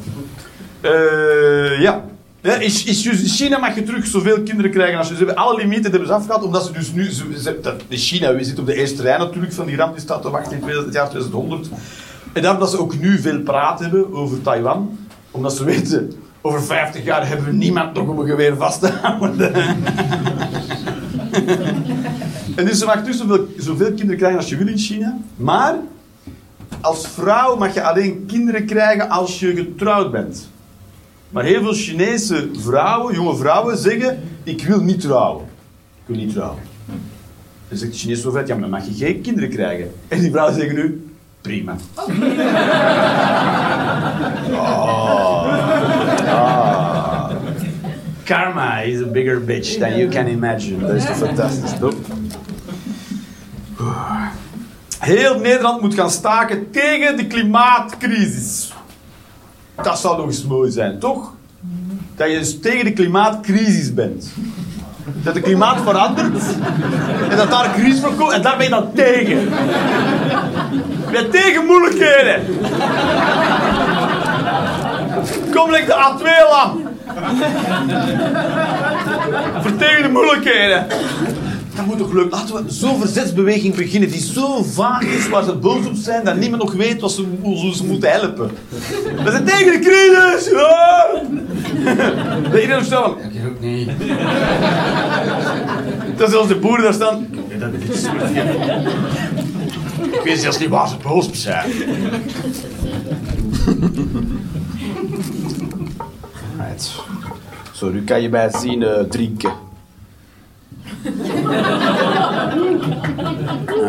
[0.81, 2.05] Eh, ja.
[2.41, 5.15] Ja, in, in China mag je terug zoveel kinderen krijgen als je...
[5.15, 7.11] Ze hebben alle limieten hebben ze afgehaald, omdat ze dus nu...
[7.11, 9.93] Ze, ze, dat, in China, we zitten op de eerste rij natuurlijk van die ramp
[9.93, 11.69] die staat te wachten in 2000 het jaar 2100.
[12.33, 14.97] En daarom dat ze ook nu veel praat hebben over Taiwan.
[15.31, 18.89] Omdat ze weten, over 50 jaar hebben we niemand nog om een geweer vast te
[19.01, 19.53] houden.
[22.55, 25.17] en dus ze mag dus zoveel, zoveel kinderen krijgen als je wil in China.
[25.35, 25.75] Maar
[26.81, 30.49] als vrouw mag je alleen kinderen krijgen als je getrouwd bent.
[31.29, 35.45] Maar heel veel Chinese vrouwen, jonge vrouwen, zeggen: Ik wil niet trouwen.
[35.95, 36.59] Ik wil niet trouwen.
[37.69, 39.91] Dan zegt de Chinese overheid: Ja, maar dan mag je geen kinderen krijgen.
[40.07, 41.11] En die vrouwen zeggen nu:
[41.41, 41.75] Prima.
[44.49, 45.45] Oh.
[46.27, 47.31] Ah.
[48.23, 50.79] Karma is a bigger bitch than you can imagine.
[50.79, 51.93] Dat is toch fantastisch, toch?
[55.07, 58.73] Heel Nederland moet gaan staken tegen de klimaatcrisis.
[59.81, 61.33] Dat zou nog eens mooi zijn, toch?
[62.15, 64.33] Dat je dus tegen de klimaatcrisis bent.
[65.05, 66.43] Dat het klimaat verandert
[67.29, 69.39] en dat daar een crisis voor komt en daar ben je dan tegen.
[71.05, 72.45] Je bent tegen moeilijkheden.
[75.53, 76.83] Kom lekker de A2 aan.
[80.01, 80.87] De moeilijkheden.
[81.77, 82.31] Dat moet toch leuk.
[82.31, 86.37] Laten we zo'n verzetsbeweging beginnen die zo vaag is, waar ze boos op zijn, dat
[86.37, 88.51] niemand nog weet wat ze, hoe ze moeten helpen.
[89.23, 90.49] We zijn tegen de crisis!
[90.51, 91.05] Ja!
[92.51, 93.89] Dat iedereen van, ik ook niet.
[96.17, 97.27] Dat zelfs de boeren daar staan.
[97.31, 98.03] Ik weet dat dit is
[100.11, 101.71] Ik weet zelfs niet waar ze boos op zijn.
[106.57, 106.95] Right.
[107.71, 109.51] Zo, nu kan je mij zien eh, drinken.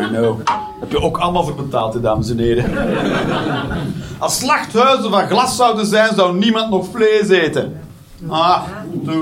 [0.03, 0.39] I know.
[0.79, 2.65] Heb je ook allemaal voor betaald, dames en heren.
[4.17, 7.79] Als slachthuizen van glas zouden zijn, zou niemand nog vlees eten.
[8.27, 8.61] Ah,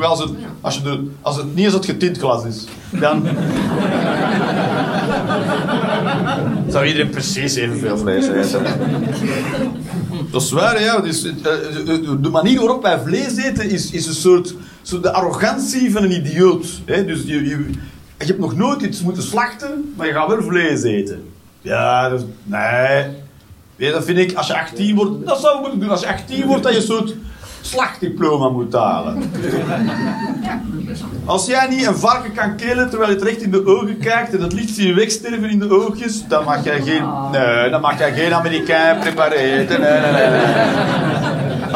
[0.01, 0.29] als het,
[0.61, 3.27] als, je de, als het niet eens het getint glas is, dan
[6.69, 8.63] zou iedereen precies evenveel vlees eten.
[10.31, 10.99] Dat is waar, ja.
[10.99, 11.33] Dus, eh,
[11.85, 14.55] de, de manier waarop wij vlees eten is, is een soort,
[14.87, 16.65] soort de arrogantie van een idioot.
[16.85, 17.05] Hè?
[17.05, 17.69] Dus je, je,
[18.17, 21.23] je hebt nog nooit iets moeten slachten, maar je gaat wel vlees eten.
[21.61, 23.05] Ja, is- nee.
[23.75, 25.89] Nee, dat vind ik, als je 18 wordt, dat zou je moeten doen.
[25.89, 27.15] Als je 18 wordt, dat je een soort
[27.61, 29.31] slachtdiploma moet halen.
[31.25, 34.33] Als jij niet een varken kan killen terwijl je het recht in de ogen kijkt
[34.35, 37.81] en het licht zie je wegsterven in de oogjes, dan mag jij geen, nee, dan
[37.81, 39.67] mag jij geen Amerikaan prepareren.
[39.67, 41.16] Nee, nee, nee, nee.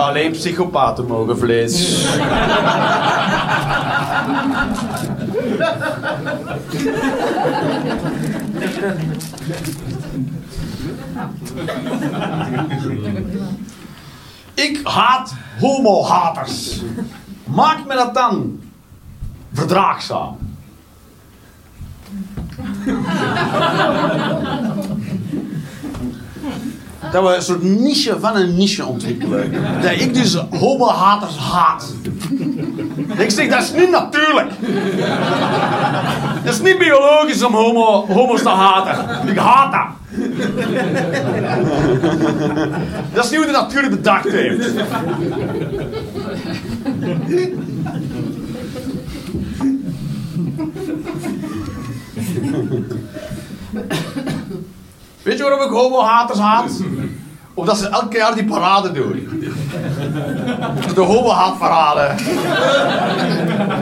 [0.02, 2.06] Alleen psychopaten mogen vlees.
[14.54, 16.82] Ik haat homo-haters.
[17.44, 18.60] Maak me dat dan
[19.54, 20.38] verdraagzaam.
[27.12, 29.52] Dat we een soort niche van een niche ontwikkelen.
[29.82, 31.94] Dat ik dus homo-haters haat.
[33.18, 34.52] Ik zeg, dat is niet natuurlijk.
[36.44, 39.28] Dat is niet biologisch om homo, homo's te haten.
[39.28, 39.88] Ik haat dat.
[43.14, 44.70] Dat is niet hoe de natuur bedacht heeft.
[55.24, 56.72] Weet je waarom ik homo-haters haat?
[57.54, 59.30] Omdat ze elk jaar die parade doen.
[60.96, 62.16] De homo-haatparade.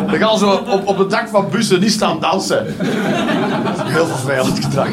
[0.07, 2.75] Dan gaan ze op, op het dak van bussen niet staan dansen.
[3.83, 4.89] Heel vervelend gedrag.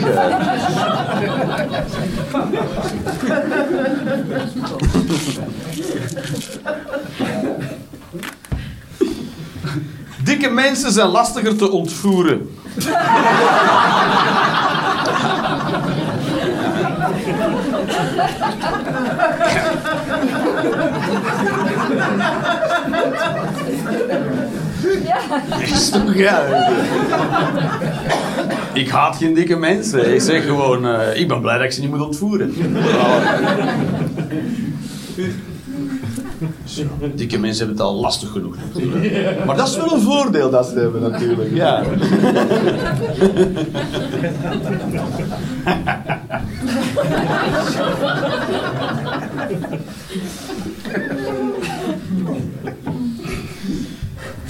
[10.25, 12.51] Dikke mensen zijn lastiger te ontvoeren.
[25.61, 26.45] Is toch ja.
[28.73, 30.15] Ik haat geen dikke mensen.
[30.15, 32.55] Ik zeg gewoon, eh, ik ben blij dat ik ze niet moet ontvoeren.
[36.65, 36.83] Zo,
[37.15, 39.45] dikke mensen hebben het al lastig genoeg natuurlijk.
[39.45, 41.55] Maar dat is wel een voordeel dat ze hebben natuurlijk.
[41.55, 41.83] Ja.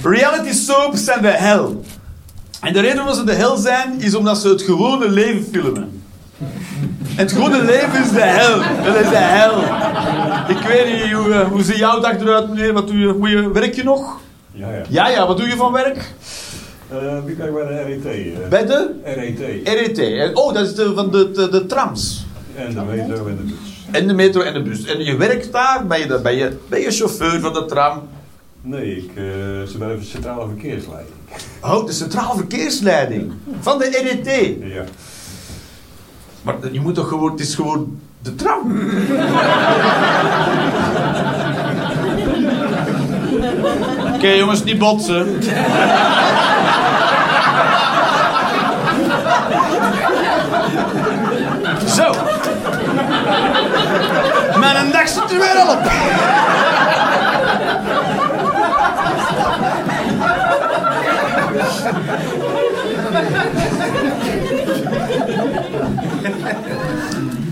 [0.01, 1.83] Reality soaps zijn de hel.
[2.61, 6.01] En de reden waarom ze de hel zijn, is omdat ze het gewone leven filmen.
[6.39, 8.57] En het gewone leven is de hel.
[8.83, 9.59] Dat is de hel.
[10.57, 12.73] Ik weet niet, hoe, eh, hoe ziet jouw dag eruit, meneer?
[12.73, 14.19] Wat doe je, hoe je, werk je nog?
[14.51, 14.83] Ja, ja.
[14.89, 16.13] Ja, ja, wat doe je van werk?
[16.91, 18.05] Eh, wie kan ik bij de RET?
[18.05, 18.47] eh?
[18.49, 19.97] Bij de RET.
[19.97, 20.33] RET.
[20.37, 22.25] Oh, dat is de, van de, de, de trams.
[22.55, 23.55] En de metro en de bus.
[23.91, 24.85] En de metro en de bus.
[24.85, 28.01] En je werkt daar, ben je, de- ben je, ben je chauffeur van de tram?
[28.61, 31.15] Nee, ik uh, bij de centrale verkeersleiding.
[31.61, 33.31] Oh, de centrale verkeersleiding.
[33.59, 33.85] Van de
[34.23, 34.55] RET.
[34.73, 34.83] Ja.
[36.41, 38.71] Maar je moet toch gewoon, het is gewoon de tram.
[44.15, 45.27] Oké jongens, niet botsen.
[54.59, 55.81] Mijn nek zit er weer al op.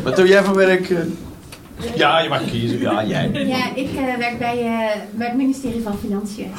[0.03, 0.89] Wat doe jij van werk?
[0.89, 0.97] eh?
[1.95, 2.79] Ja, je mag kiezen.
[2.79, 3.29] Ja, jij.
[3.33, 6.51] Ja, ik eh, werk bij, eh, bij het ministerie van Financiën.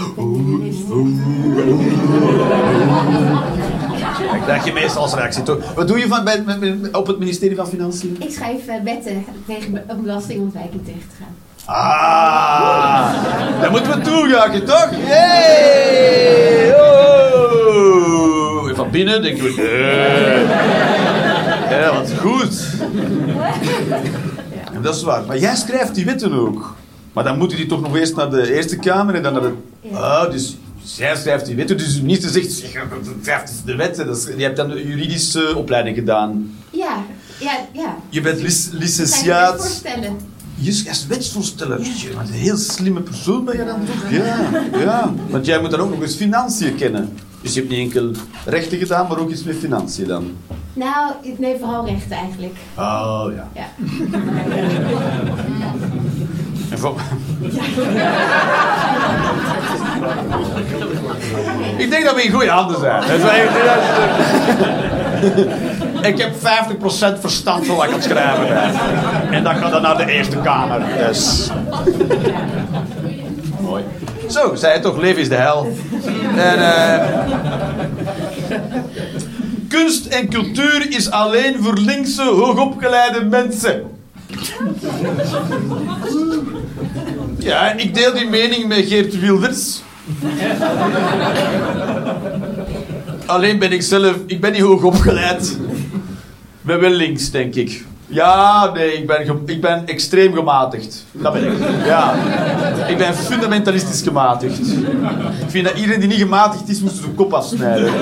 [4.34, 5.74] Ik krijg je meestal als reactie toch?
[5.74, 6.44] Wat doe je van, bij,
[6.92, 8.16] op het ministerie van Financiën?
[8.20, 11.34] Ik schrijf eh, wetten tegen om belastingontwijking tegen te gaan.
[11.64, 13.12] Ah,
[13.61, 14.88] daar moeten we toejuichen, toch?
[15.07, 16.74] Yay!
[16.74, 18.74] Oh.
[18.76, 19.50] Van binnen denken we...
[21.70, 21.80] eh.
[21.80, 22.66] Ja, wat goed.
[24.74, 25.22] En dat is waar.
[25.26, 26.74] Maar jij schrijft die wetten ook.
[27.12, 29.52] Maar dan moeten die toch nog eerst naar de Eerste Kamer en dan naar de...
[29.92, 30.57] Ah, dus
[30.95, 31.76] jij schrijft die wetten.
[31.76, 32.70] Dus de minister zegt, zeg,
[33.22, 34.07] schrijft de wetten.
[34.07, 36.55] Dat is- Je hebt dan een juridische opleiding gedaan.
[36.70, 36.97] Ja,
[37.41, 37.97] ja, ja.
[38.09, 39.57] Je bent lic- licentiaat...
[39.61, 40.16] voorstellen.
[40.55, 41.76] Je is als wetsvoorsteller.
[41.78, 44.11] Bent een heel slimme persoon ben je dan toch?
[44.11, 45.12] Ja, ja.
[45.30, 47.12] Want jij moet dan ook nog eens financiën kennen.
[47.43, 48.11] Dus je hebt niet enkel
[48.45, 50.30] rechten gedaan, maar ook iets met financiën dan.
[50.72, 52.55] Nou, nee, vooral rechten eigenlijk.
[52.76, 53.51] Oh ja.
[53.55, 53.68] Ja.
[56.70, 57.01] En voor...
[61.76, 63.03] Ik denk dat we in goede handen zijn.
[66.03, 68.70] Ik heb 50% verstand van wat ik aan het schrijven ben.
[69.30, 70.80] En dat gaat dan naar de Eerste Kamer.
[71.07, 71.51] Dus.
[73.61, 73.84] Mooi.
[74.30, 75.72] Zo, zei toch, leven is de hel.
[76.36, 77.07] En, eh,
[79.68, 83.82] kunst en cultuur is alleen voor linkse, hoogopgeleide mensen.
[87.38, 89.82] Ja, ik deel die mening met Geert Wilders.
[93.26, 95.59] Alleen ben ik zelf, ik ben niet hoog opgeleid.
[96.61, 97.84] Ik ben wel links, denk ik.
[98.07, 101.04] Ja, nee, ik ben, ik ben extreem gematigd.
[101.12, 101.52] Dat ben ik.
[101.84, 102.14] Ja.
[102.88, 104.59] Ik ben fundamentalistisch gematigd.
[105.40, 107.92] Ik vind dat iedereen die niet gematigd is, moest zijn kop afsnijden.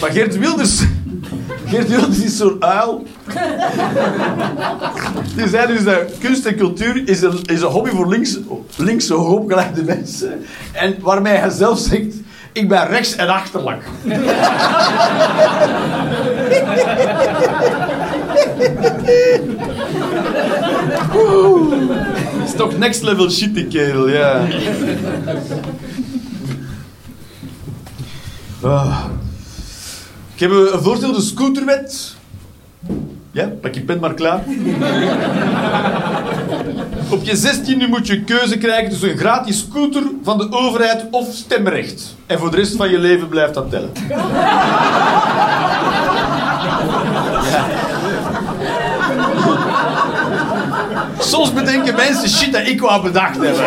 [0.00, 0.82] Maar Geert Wilders,
[1.68, 3.02] Geert Wilders is zo'n uil.
[5.36, 8.38] Die zei dus dat kunst en cultuur is een, is een hobby voor links,
[8.76, 10.44] linkse hoogopgeleide mensen.
[10.72, 12.14] En waarmee hij zelf zegt,
[12.52, 13.82] ik ben rechts en achterlijk.
[22.44, 24.46] Is toch next level shit, die kerel, ja.
[28.62, 29.04] Ah.
[30.38, 32.14] Ik heb een voorstel, de scooterwet.
[33.32, 34.42] Ja, pak je pen maar klaar.
[37.10, 41.32] Op je 16e moet je keuze krijgen tussen een gratis scooter van de overheid of
[41.32, 42.16] stemrecht.
[42.26, 43.90] En voor de rest van je leven blijft dat tellen.
[51.18, 53.62] Soms bedenken mensen shit dat ik wou bedacht hebben.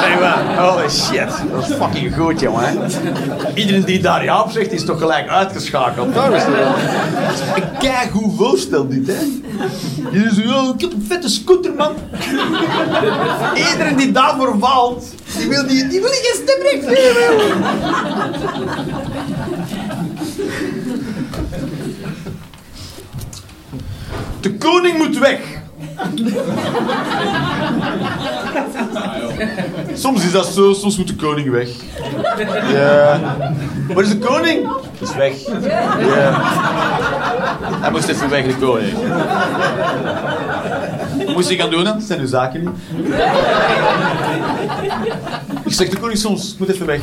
[0.00, 1.28] Nee, maar, holy shit.
[1.52, 2.90] Dat is fucking goed, jongen.
[3.54, 6.14] Iedereen die daar ja op zegt, is toch gelijk uitgeschakeld.
[6.14, 6.42] Dat is
[7.54, 9.18] een keigoed voorstel, dit, hè.
[10.10, 11.94] Je zegt, oh, ik heb een vette scooter, man.
[13.54, 15.04] Iedereen die daarvoor valt,
[15.38, 17.62] die wil, die, die wil geen stemrecht hebben.
[24.40, 25.40] De koning moet weg.
[29.94, 31.68] Soms is dat zo, soms moet de koning weg.
[32.72, 33.20] Ja.
[33.94, 34.68] Waar is de koning?
[35.00, 35.32] Is weg.
[36.00, 36.40] Ja.
[37.80, 38.92] Hij moest even weg, de koning.
[41.26, 41.98] Wat moest hij gaan doen dan?
[41.98, 42.70] Dat zijn uw zaken niet.
[45.64, 47.00] Ik zeg de koning soms, moet even weg.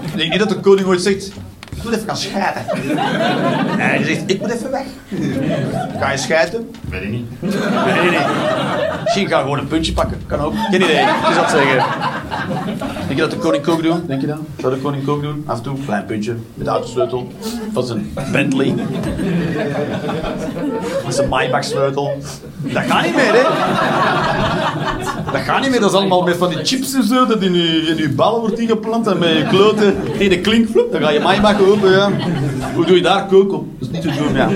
[0.00, 1.30] Ik denk niet dat de koning ooit zegt,
[1.80, 2.62] ik moet even gaan scheiden.
[3.78, 4.84] En hij zegt, ik moet even weg.
[5.98, 6.70] Ga je scheiden?
[6.88, 7.26] Weet ik niet.
[7.40, 7.54] Weet
[7.94, 8.20] ik niet.
[9.04, 10.22] Misschien ga gewoon een puntje pakken.
[10.26, 10.54] Kan ook.
[10.70, 11.00] Geen idee.
[11.00, 11.84] Ik zou het zeggen.
[13.06, 14.04] Denk je dat de koning ook doen?
[14.06, 14.38] Denk je dat?
[14.58, 15.44] Zou de koning ook doen?
[15.46, 16.36] Af en toe een klein puntje.
[16.54, 17.32] Met de autosleutel.
[17.72, 18.74] Van zijn Bentley.
[21.04, 22.18] Met zijn Maybach sleutel.
[22.62, 23.42] Dat gaat niet meer, hè?
[25.32, 25.80] Dat gaat niet meer.
[25.80, 27.26] Dat is allemaal met van die chips en zo.
[27.26, 29.06] Dat in je, in je ballen wordt ingeplant.
[29.06, 30.92] En met je kloten tegen de klinkvloep.
[30.92, 32.10] Dan ga je Maybach open, ja.
[32.74, 33.66] Hoe doe je daar kook op?
[33.78, 34.48] Dat is niet te doen, ja.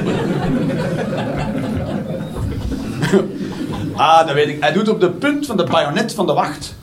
[3.97, 4.61] Ah, dat weet ik.
[4.61, 6.75] Hij doet op de punt van de bajonet van de wacht.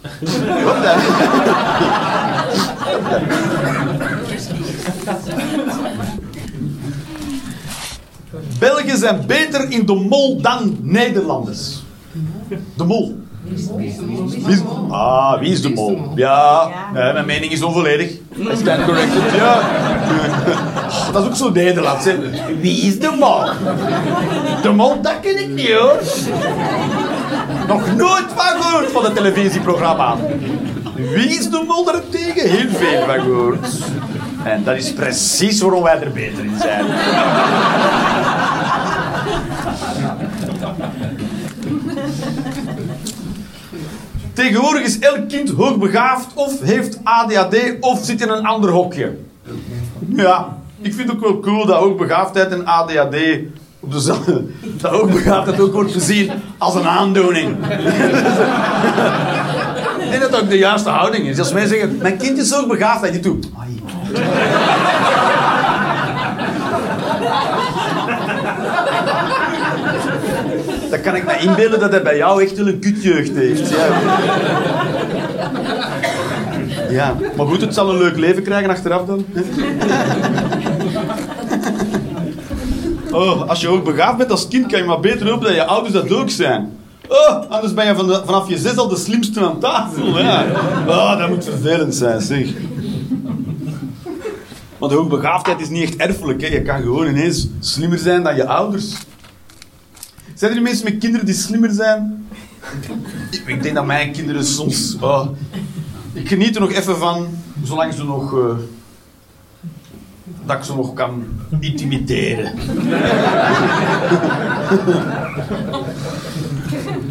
[0.64, 1.00] Wat dan?
[8.60, 11.82] Belgen zijn beter in de mol dan Nederlanders.
[12.78, 13.20] De mol.
[13.52, 13.88] Wie
[14.47, 16.12] is, ah, wie is de mol?
[16.16, 18.10] Ja, eh, mijn mening is onvolledig.
[18.12, 19.22] I stand corrected.
[19.36, 19.60] Ja.
[21.14, 22.06] Dat is ook zo Nederlands.
[22.06, 22.16] Hè.
[22.60, 23.43] Wie is de mol?
[24.62, 25.99] De mol, dat ken ik niet hoor.
[27.68, 30.16] Nog nooit van gehoord van het televisieprogramma.
[30.95, 32.49] Wie is de mol daartegen?
[32.49, 33.68] Heel veel van gehoord.
[34.43, 36.86] En dat is precies waarom wij er beter in zijn.
[44.34, 49.18] Tegenwoordig is elk kind hoogbegaafd of heeft ADHD of zit in een ander hokje.
[50.16, 53.16] Ja, ik vind het ook wel cool dat hoogbegaafdheid en ADHD
[53.80, 54.44] op dezelfde...
[54.82, 57.56] Dat hoogbegaafdheid ook wordt gezien als een aandoening.
[60.10, 61.40] Denk dat ook de juiste houding is.
[61.40, 63.50] Als mensen zeggen, mijn kind is hoogbegaafd, dat je doet...
[71.04, 73.70] Dan kan ik me inbeelden dat hij bij jou echt een kutjeugd heeft.
[73.70, 73.86] Ja.
[76.89, 79.26] ja, maar goed, het zal een leuk leven krijgen achteraf dan.
[83.12, 85.66] Oh, als je ook begaafd bent als kind, kan je maar beter hopen dat je
[85.66, 86.78] ouders dat ook zijn.
[87.08, 87.95] Oh, anders ben je
[88.26, 90.08] vanaf je zes al de slimste aan tafel.
[90.88, 92.47] Oh, dat moet vervelend zijn, zeg.
[94.78, 96.41] Want hoogbegaafdheid is niet echt erfelijk.
[96.41, 98.95] Je kan gewoon ineens slimmer zijn dan je ouders.
[100.42, 102.28] Zijn er mensen met kinderen die slimmer zijn?
[103.46, 104.98] Ik, denk dat mijn kinderen soms...
[105.00, 105.28] oh,
[106.14, 107.28] ik geniet er nog even van,
[107.64, 108.34] zolang ze nog...
[108.34, 108.56] eh,
[110.46, 111.24] dat ik ze nog kan
[111.60, 112.52] intimideren.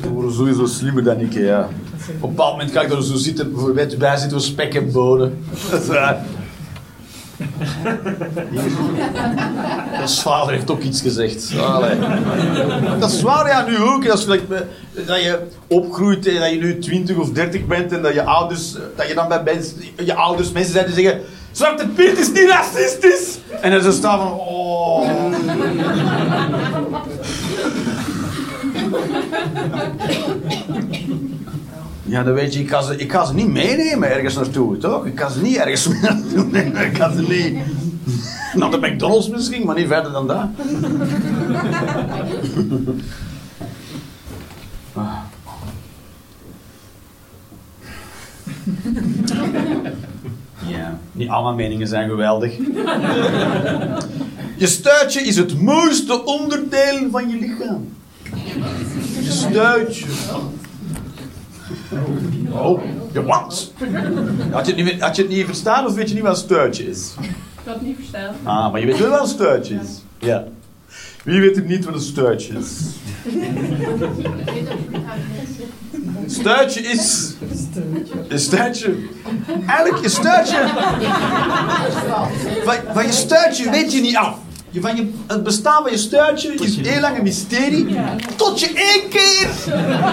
[0.02, 1.68] Ze worden sowieso slimmer dan ik, ja.
[2.20, 4.92] Op een bepaald moment ga ik daar zo zitten, bijvoorbeeld bij zitten we spek en
[4.92, 5.38] bonen.
[5.70, 6.24] Dat is waar.
[10.00, 11.52] Dat vader heeft ook iets gezegd.
[11.60, 11.98] Allee.
[12.98, 14.04] Dat is waar, ja, nu ook.
[14.04, 14.58] Gelijk, eh,
[15.06, 15.38] dat je
[15.68, 19.08] opgroeit en dat je nu 20 of 30 bent en dat je ouders, eh, dat
[19.08, 19.62] je dan bij
[20.04, 21.20] je ouders mensen zijn die zeggen:
[21.50, 23.38] Zwarte Piet is niet racistisch!
[23.60, 24.59] En dan ze staan van: Oh.
[32.10, 35.06] Ja, dan weet je, ik ga, ze, ik ga ze niet meenemen ergens naartoe, toch?
[35.06, 36.84] Ik kan ze niet ergens naartoe nemen.
[36.84, 37.56] Ik kan ze niet...
[38.54, 40.46] Nou, de McDonald's misschien, maar niet verder dan dat.
[50.66, 52.56] Ja, niet allemaal meningen zijn geweldig.
[54.56, 57.88] Je stuitje is het mooiste onderdeel van je lichaam.
[59.22, 60.06] Je stuitje.
[62.52, 62.82] Oh,
[63.12, 63.72] je wat?
[64.50, 66.42] Had je, het niet, had je het niet verstaan of weet je niet wat een
[66.42, 67.14] stuitje is?
[67.20, 67.28] Ik
[67.64, 68.34] had het niet verstaan.
[68.42, 70.02] Ah, maar je weet wel wat een stuitje is.
[70.18, 70.44] Ja.
[71.24, 72.78] Wie weet er niet wat een stuitje is?
[76.26, 77.34] Stuitje is...
[78.28, 78.94] Een stuitje...
[79.66, 80.56] Eigenlijk, je stuitje...
[82.64, 84.38] Van, van je stuitje weet je niet af.
[84.72, 87.96] Je, van je, het bestaan van je stuitje is heel lang een mysterie.
[88.36, 89.48] Tot je één keer...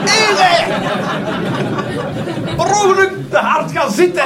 [0.05, 0.67] één keer...
[2.55, 4.23] per ongeluk te hard gaat zitten.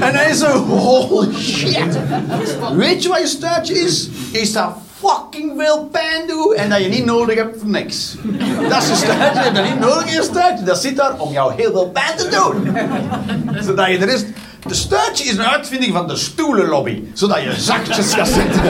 [0.00, 0.46] En hij is zo...
[0.56, 1.98] Holy shit.
[2.76, 4.08] Weet je wat je stuitje is?
[4.30, 8.14] Is dat fucking veel pijn doen en dat je niet nodig hebt voor niks.
[8.68, 10.64] Dat is je stuitje, je hebt dat niet nodig in je stuitje.
[10.64, 12.76] Dat zit daar om jou heel veel pijn te doen.
[13.64, 14.26] Zodat je de rest...
[14.68, 17.02] De stuitje is een uitvinding van de stoelenlobby.
[17.12, 18.62] Zodat je zachtjes gaat zitten.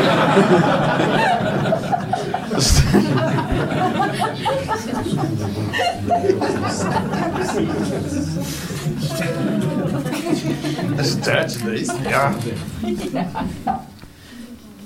[10.97, 11.91] Een stuitje, dat is...
[12.09, 12.35] Ja.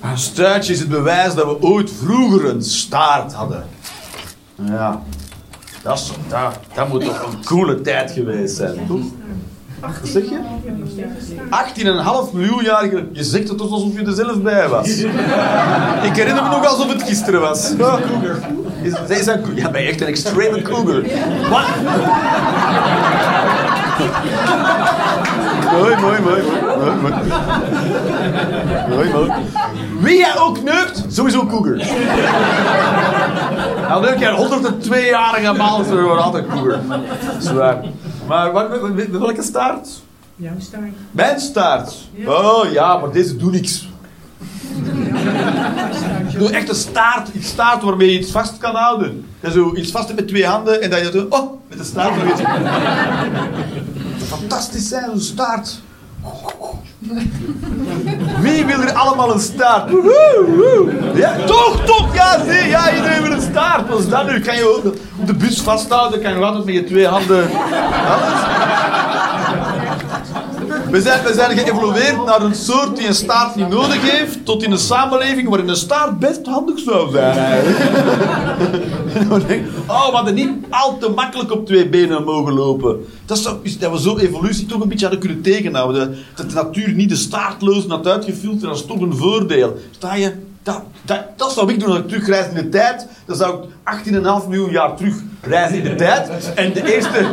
[0.00, 3.64] Een stuitje is het bewijs dat we ooit vroeger een staart hadden.
[4.54, 5.02] Ja.
[5.82, 9.04] Dat, is, dat, dat moet toch een coole tijd geweest zijn, toch?
[10.02, 10.38] Zeg je?
[12.28, 13.08] 18,5 miljoen jaar geleden.
[13.12, 14.88] Je zegt het toch alsof je er zelf bij was.
[16.02, 17.72] Ik herinner me nog alsof het gisteren was.
[18.82, 21.02] Is, is dat, ja, ben je echt een extreme cougar.
[21.50, 21.66] Wat?
[25.72, 26.42] Mooi, mooi, mooi.
[26.78, 27.14] Mooi, mooi.
[28.88, 29.32] Mooi, mooi.
[30.00, 31.82] Wie jij ook neukt, sowieso cougar.
[33.90, 36.78] Al neuk jij een 102-jarige man, zo wordt altijd cougar.
[37.38, 37.82] Zwaar.
[38.30, 38.68] Maar wat,
[39.10, 39.88] welke staart?
[40.36, 40.92] Jouw staart.
[41.10, 42.08] Mijn staart.
[42.26, 43.88] Oh ja, maar deze doet niks.
[46.38, 49.24] Doe echt een staart, iets staart waarmee je iets vast kan houden.
[49.40, 52.40] En zo iets vast met twee handen en dat je zo, oh, met de staart.
[54.26, 55.80] Fantastisch zijn, een staart.
[58.42, 59.90] Wie wil er allemaal een staart?
[61.14, 63.88] Ja, toch, toch, ja, zie, ja, iedereen wil een staart.
[63.88, 64.40] Wat is dat nu?
[64.40, 67.50] Kan je op de bus vasthouden, kan je altijd met je twee handen...
[68.08, 68.79] Alles.
[70.90, 74.62] We zijn, we zijn geëvolueerd naar een soort die een staart niet nodig heeft, tot
[74.62, 77.64] in een samenleving waarin een staart best handig zou zijn
[79.86, 83.04] oh, we hadden niet al te makkelijk op twee benen mogen lopen.
[83.26, 86.16] Dat, is, dat we zo evolutie toch een beetje hadden kunnen tegenhouden.
[86.34, 89.78] Dat de natuur niet de staartlozen had uitgefilterd, dat is toch een voordeel.
[89.90, 90.32] Sta je?
[90.62, 90.82] Dat,
[91.36, 93.06] dat, zou ik doen als ik terugreis in de tijd.
[93.26, 93.70] Dan zou ik
[94.42, 96.54] 18,5 miljoen jaar terug reizen in de tijd.
[96.54, 97.26] En de eerste,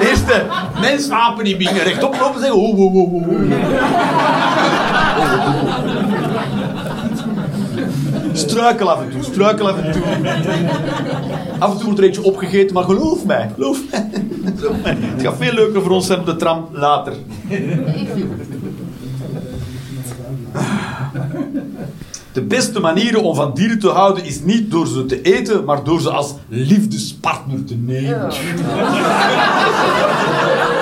[0.00, 0.46] eerste
[0.80, 2.58] mensapen die beginnen rechtop lopen zeggen...
[2.58, 3.24] Oh, oh, oh, oh.
[8.32, 10.02] Struikel af en toe, struikel af en toe.
[11.58, 14.10] Af en toe wordt er eentje opgegeten, maar geloof mij, geloof mij.
[14.56, 14.96] Geloof mij.
[15.00, 17.12] Het gaat veel leuker voor ons zijn op de tram later.
[22.34, 25.84] De beste manier om van dieren te houden is niet door ze te eten, maar
[25.84, 28.32] door ze als liefdespartner te nemen.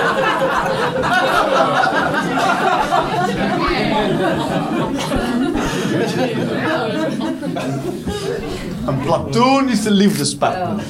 [8.85, 10.83] Een platonische liefdespartner.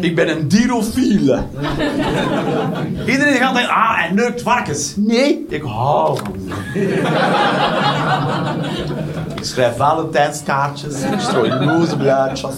[0.00, 1.42] Ik ben een dierofiele.
[3.06, 4.92] Iedereen gaat denken, ah, hij neukt varkens.
[4.96, 6.80] Nee, ik hou van ze.
[9.36, 12.56] Ik schrijf Valentijnskaartjes, ik strooi rozenblaadjes.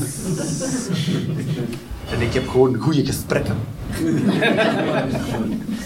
[2.13, 3.57] En ik heb gewoon goede gesprekken.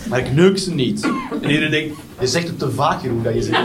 [0.09, 1.09] Maar ik neuk ze niet.
[1.43, 3.61] En iedereen denkt, je zegt het te vaak, Jeroen, dat je zegt.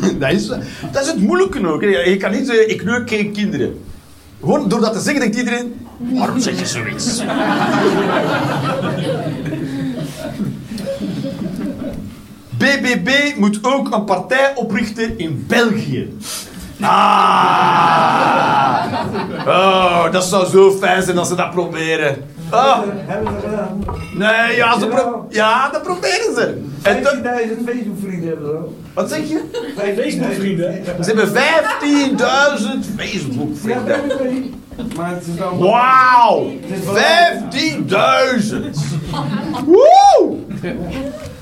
[0.20, 0.46] dat, is,
[0.92, 1.82] dat is het moeilijke ook.
[1.82, 3.84] Je kan niet zeggen, ik neuk geen kinderen.
[4.40, 7.22] Gewoon door dat te zeggen, denkt iedereen, waarom zeg je zoiets?
[12.58, 16.16] BBB moet ook een partij oprichten in België.
[16.80, 18.20] Ah!
[19.46, 22.24] Oh, dat zou zo fijn zijn als ze dat proberen.
[22.52, 22.78] Oh.
[24.14, 26.62] Nee, ja, ze pro ja, dat proberen ze.
[26.82, 27.20] En dat- 15.000
[27.66, 28.68] Facebook-vrienden hebben ze ook.
[28.94, 29.40] wat zeg je?
[29.76, 30.84] Facebook-vrienden?
[30.84, 34.00] Ze hebben 15.000 Facebook-vrienden.
[34.96, 35.58] Maar het is dan...
[35.58, 36.50] Wauw!
[36.50, 36.54] 15.000!
[39.66, 40.36] Woe!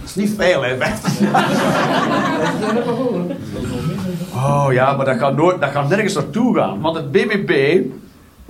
[0.04, 1.46] is niet veel, hè, 50 jaar.
[4.34, 6.80] Oh ja, maar dat gaat, nooit, dat gaat nergens naartoe gaan.
[6.80, 7.80] Want het BBB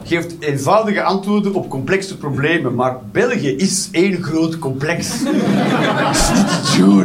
[0.05, 2.75] geeft eenvoudige antwoorden op complexe problemen.
[2.75, 5.09] Maar België is één groot complex.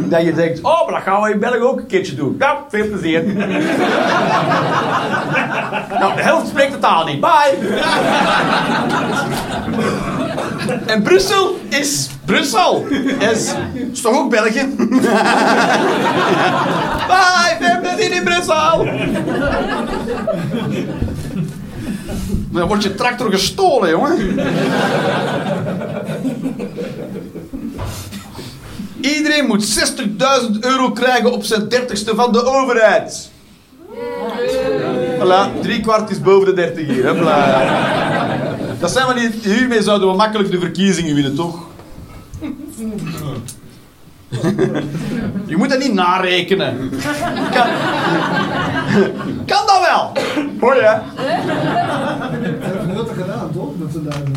[0.08, 2.36] Dat je denkt, oh, maar dat gaan we in België ook een keertje doen.
[2.38, 3.24] Ja, veel plezier.
[5.98, 7.20] nou, de helft spreekt de taal niet.
[7.20, 7.56] Bye.
[10.86, 12.86] En Brussel is Brussel.
[13.18, 13.54] Is,
[13.92, 14.74] is toch ook België?
[17.08, 18.86] Bye, veel plezier in Brussel.
[22.50, 24.18] Dan wordt je tractor gestolen, jongen.
[29.00, 29.92] Iedereen moet
[30.52, 33.30] 60.000 euro krijgen op zijn 30ste van de overheid.
[35.18, 37.08] Voilà, drie kwart is boven de 30 hier.
[37.08, 38.56] Hopla.
[38.80, 39.34] Dat zijn we niet.
[39.44, 41.58] Hiermee zouden we makkelijk de verkiezingen winnen, toch?
[45.46, 46.90] Je moet dat niet narekenen.
[47.52, 47.66] Kan,
[49.46, 50.12] kan dat wel?
[50.60, 50.98] Hoor je?
[52.94, 53.78] Rutte gedaan, toch?
[53.78, 54.36] Met z'n duizend.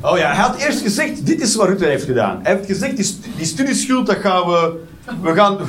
[0.00, 2.38] Oh ja, hij had eerst gezegd, dit is wat Rutte heeft gedaan.
[2.42, 4.80] Hij heeft gezegd, die, st- die studieschuld, dat gaan we...
[5.22, 5.56] We gaan...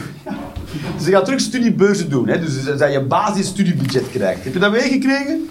[1.04, 2.28] Ze gaan terug studiebeurzen doen.
[2.28, 2.40] Hè?
[2.40, 4.44] Dus dat je basisstudiebudget krijgt.
[4.44, 5.50] Heb je dat meegekregen?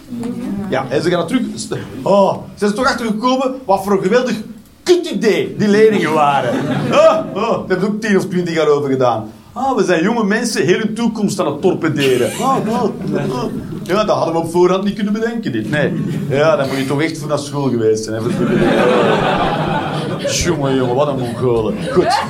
[0.69, 1.43] Ja, en ze gaan dat terug...
[2.03, 4.35] Oh, ze zijn er toch achter gekomen wat voor een geweldig
[4.83, 6.55] kut idee die leningen waren.
[6.93, 9.31] Oh, oh, daar hebben ook 10 of 20 jaar over gedaan.
[9.53, 12.31] Ah, we zijn jonge mensen heel hun toekomst aan het torpederen.
[12.41, 13.45] Oh, oh, oh.
[13.83, 15.71] Ja, dat hadden we op voorhand niet kunnen bedenken, dit.
[15.71, 15.93] Nee.
[16.29, 18.23] Ja, dan moet je toch echt voor naar school geweest zijn.
[20.45, 21.75] Jongen, jongen, wat een mongolen.
[21.91, 22.23] Goed.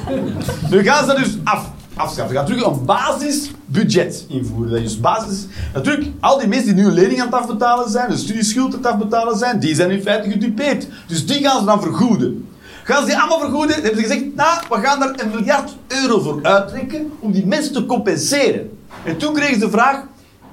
[0.71, 2.29] Nu gaan ze dus af, afschaffen.
[2.29, 4.71] Ze gaan terug een basisbudget invoeren.
[4.71, 5.47] Dat is dus basis...
[5.75, 8.81] Natuurlijk, al die mensen die nu een lening aan het afbetalen zijn, een studieschuld aan
[8.83, 10.87] het afbetalen zijn, die zijn in feite gedupeerd.
[11.07, 12.49] Dus die gaan ze dan vergoeden.
[12.85, 13.77] Gaan ze die allemaal vergoeden?
[13.77, 17.47] Dan hebben ze gezegd, nou, we gaan daar een miljard euro voor uittrekken om die
[17.47, 18.71] mensen te compenseren.
[19.05, 20.05] En toen kregen ze de vraag,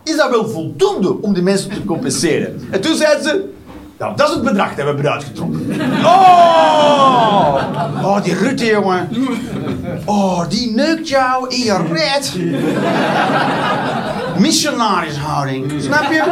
[0.04, 2.62] is dat wel voldoende om die mensen te compenseren?
[2.72, 3.54] En toen zeiden ze,
[4.00, 5.68] nou, dat is het bedrag dat we hebben uitgetrokken.
[6.06, 7.56] Oh!
[8.04, 9.10] Oh, die Rutte, jongen.
[10.06, 12.34] Oh, die neukt jou in je red.
[14.38, 16.24] Missionarishouding, snap je?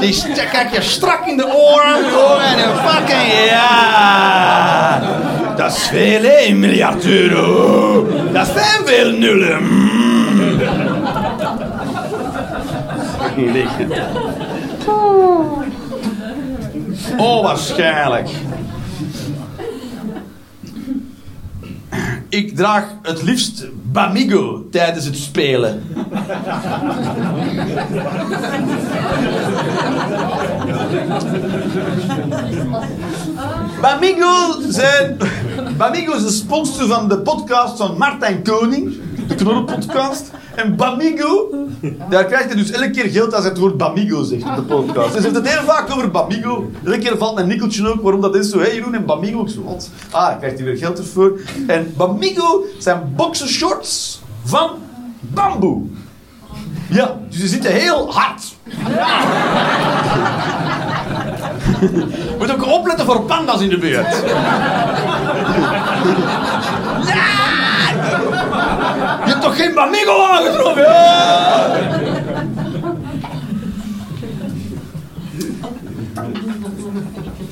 [0.00, 2.04] Die st- kijk je strak in de oren.
[2.04, 5.00] Oh, en een fucking ja.
[5.56, 8.06] Dat is veel, hè, een miljard euro.
[8.32, 9.62] Dat zijn veel nullen.
[9.62, 10.58] Mm.
[17.16, 18.28] Oh, waarschijnlijk.
[22.28, 25.82] Ik draag het liefst Bamigo tijdens het spelen.
[33.80, 35.18] Bamigo zijn...
[35.76, 38.96] Bamigo is de sponsor van de podcast van Martijn Koning.
[39.28, 40.30] De Knorrenpodcast.
[40.54, 41.48] En Bamigo,
[42.08, 44.62] daar krijgt hij dus elke keer geld als hij het woord Bamigo zegt in de
[44.62, 45.12] podcast.
[45.12, 46.70] Dus heeft het heel vaak over Bamigo.
[46.84, 48.58] Elke keer valt mijn nikkeltje ook waarom dat is zo.
[48.58, 49.42] Hé Jeroen, en Bamigo.
[49.42, 49.90] Ik zo, wat?
[50.10, 51.38] Ah, dan krijgt hij weer geld ervoor.
[51.66, 54.70] En Bamigo zijn boxershorts van
[55.20, 55.82] bamboe.
[56.90, 58.42] Ja, dus ze zitten heel hard.
[62.38, 64.22] Moet ook opletten voor panda's in de buurt.
[69.24, 70.82] Je hebt toch geen Bamigo aangetroffen?
[70.82, 71.66] Ja!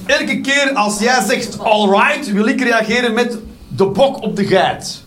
[0.07, 3.39] Elke keer als jij zegt alright, wil ik reageren met
[3.69, 5.03] de bok op de geit.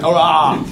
[0.00, 0.68] Alright.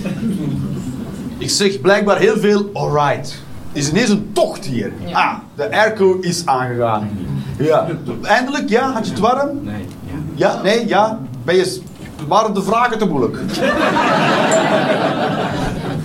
[1.39, 3.43] Ik zeg blijkbaar heel veel alright.
[3.73, 4.93] Is ineens een tocht hier.
[5.13, 7.11] Ah, de airco is aangegaan.
[7.59, 7.87] Ja.
[8.23, 8.93] Eindelijk, ja?
[8.93, 9.61] Had je het warm?
[9.63, 9.87] Nee.
[10.35, 11.19] Ja, nee, ja.
[11.45, 11.83] Ben je,
[12.29, 13.37] waren de vragen te moeilijk?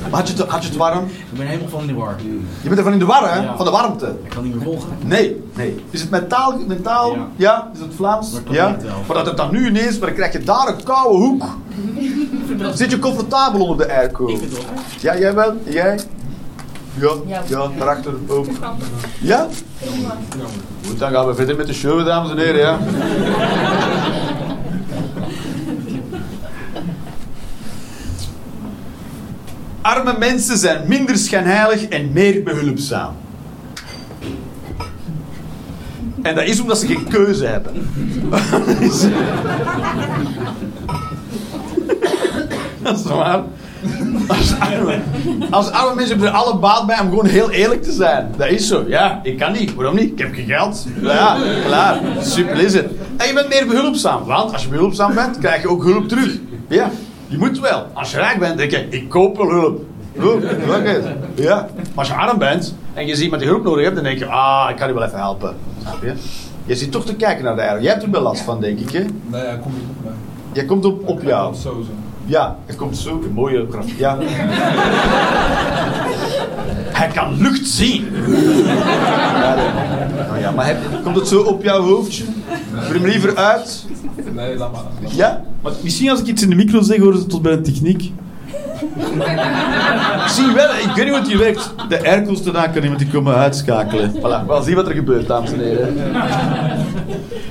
[0.09, 1.05] Had je, het, had je het warm?
[1.05, 2.15] Ik ben helemaal van in de war.
[2.61, 3.39] Je bent ervan in de war, hè?
[3.41, 3.55] Ja.
[3.55, 4.15] Van de warmte.
[4.23, 4.89] Ik kan niet meer volgen.
[5.05, 5.83] Nee, nee.
[5.89, 6.53] Is het mentaal?
[6.67, 7.13] mentaal?
[7.15, 7.27] Ja.
[7.35, 7.69] Ja.
[7.73, 8.31] Is het Vlaams?
[8.49, 8.75] Ja.
[9.07, 11.43] Maar dat het dan nu ineens, maar dan krijg je daar een koude hoek.
[12.73, 14.27] Zit je comfortabel onder de airco?
[14.27, 14.73] Ik vind het wel.
[14.99, 15.53] Ja, jij wel?
[15.63, 15.99] Jij?
[16.99, 17.67] Ja, ja, Ja.
[17.77, 18.45] daarachter ook.
[19.19, 19.47] Ja?
[20.87, 22.77] Goed, dan gaan we verder met de show, dames en heren, ja.
[29.87, 33.13] Arme mensen zijn minder schijnheilig en meer behulpzaam.
[36.21, 37.89] En dat is omdat ze geen keuze hebben.
[42.83, 43.43] dat is waar.
[44.27, 44.99] Als arme,
[45.49, 48.31] als arme mensen hebben er alle baat bij om gewoon heel eerlijk te zijn.
[48.37, 48.83] Dat is zo.
[48.87, 49.75] Ja, ik kan niet.
[49.75, 50.11] Waarom niet?
[50.11, 50.87] Ik heb geen geld.
[51.01, 51.99] Ja, klaar.
[52.21, 52.87] Super is het.
[53.17, 54.25] En je bent meer behulpzaam.
[54.25, 56.37] Want als je behulpzaam bent, krijg je ook hulp terug.
[56.67, 56.91] Ja,
[57.27, 57.85] je moet wel.
[57.93, 59.81] Als je rijk bent, denk je, ik koop wel hulp.
[61.35, 61.55] Ja.
[61.75, 64.19] Maar als je arm bent en je ziet met die hulp nodig hebt, dan denk
[64.19, 65.55] je, ah, ik kan je wel even helpen.
[65.81, 66.13] Snap je?
[66.65, 67.81] Je zit toch te kijken naar de eieren.
[67.81, 69.05] Jij hebt er wel last van, denk ik, hè?
[69.25, 70.13] Nee, hij komt niet op mij.
[70.51, 71.55] Jij komt op, op jou.
[71.55, 71.91] Zo zo.
[72.25, 73.21] Ja, het komt zo.
[73.23, 73.85] Een mooie graf.
[73.97, 74.17] Ja.
[76.97, 78.07] Hij kan lucht zien.
[78.65, 79.55] Ja.
[80.27, 82.23] Nou ja, maar heb, komt het zo op jouw hoofdje?
[82.71, 83.85] Doe hem liever uit.
[84.33, 84.81] Nee, laat maar.
[85.11, 85.41] Ja?
[85.61, 88.01] Maar misschien als ik iets in de micro zeg, horen ze tot bij de techniek.
[90.35, 91.73] Zie wel, ik weet niet hoe het hier werkt.
[91.89, 94.13] De airco's te kan iemand die komen uitschakelen.
[94.15, 95.95] Voilà, wel zien wat er gebeurt, dames en heren.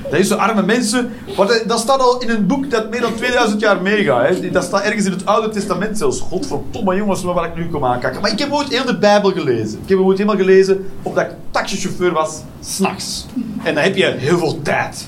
[0.09, 1.13] Dat is zo arme mensen.
[1.37, 4.53] Maar dat, staat al in een boek dat meer dan 2000 jaar meegaat.
[4.53, 6.19] Dat staat ergens in het Oude Testament zelfs.
[6.19, 8.21] Godverdomme jongens, waar ik nu kom aankijken.
[8.21, 9.79] Maar ik heb ooit heel de Bijbel gelezen.
[9.83, 13.25] Ik heb ooit helemaal gelezen omdat ik taxichauffeur was, s'nachts.
[13.63, 15.07] En dan heb je heel veel tijd.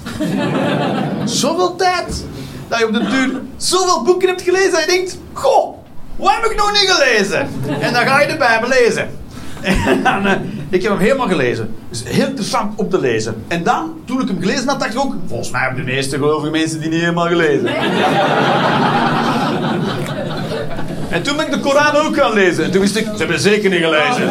[1.26, 2.24] Zoveel tijd
[2.68, 5.78] dat je op de duur zoveel boeken hebt gelezen dat je denkt: Goh,
[6.16, 7.40] wat heb ik nog niet gelezen?
[7.80, 9.10] En dan ga je de Bijbel lezen.
[9.86, 10.38] En dan, eh,
[10.70, 11.76] ik heb hem helemaal gelezen.
[11.90, 13.44] Dus heel interessant om te lezen.
[13.48, 15.16] En dan, toen ik hem gelezen had, dacht ik ook...
[15.28, 17.68] Volgens mij hebben de meeste gelovige mensen die niet helemaal gelezen.
[21.10, 22.64] En toen ben ik de Koran ook gaan lezen.
[22.64, 24.30] En toen wist ik, ze hebben zeker niet gelezen.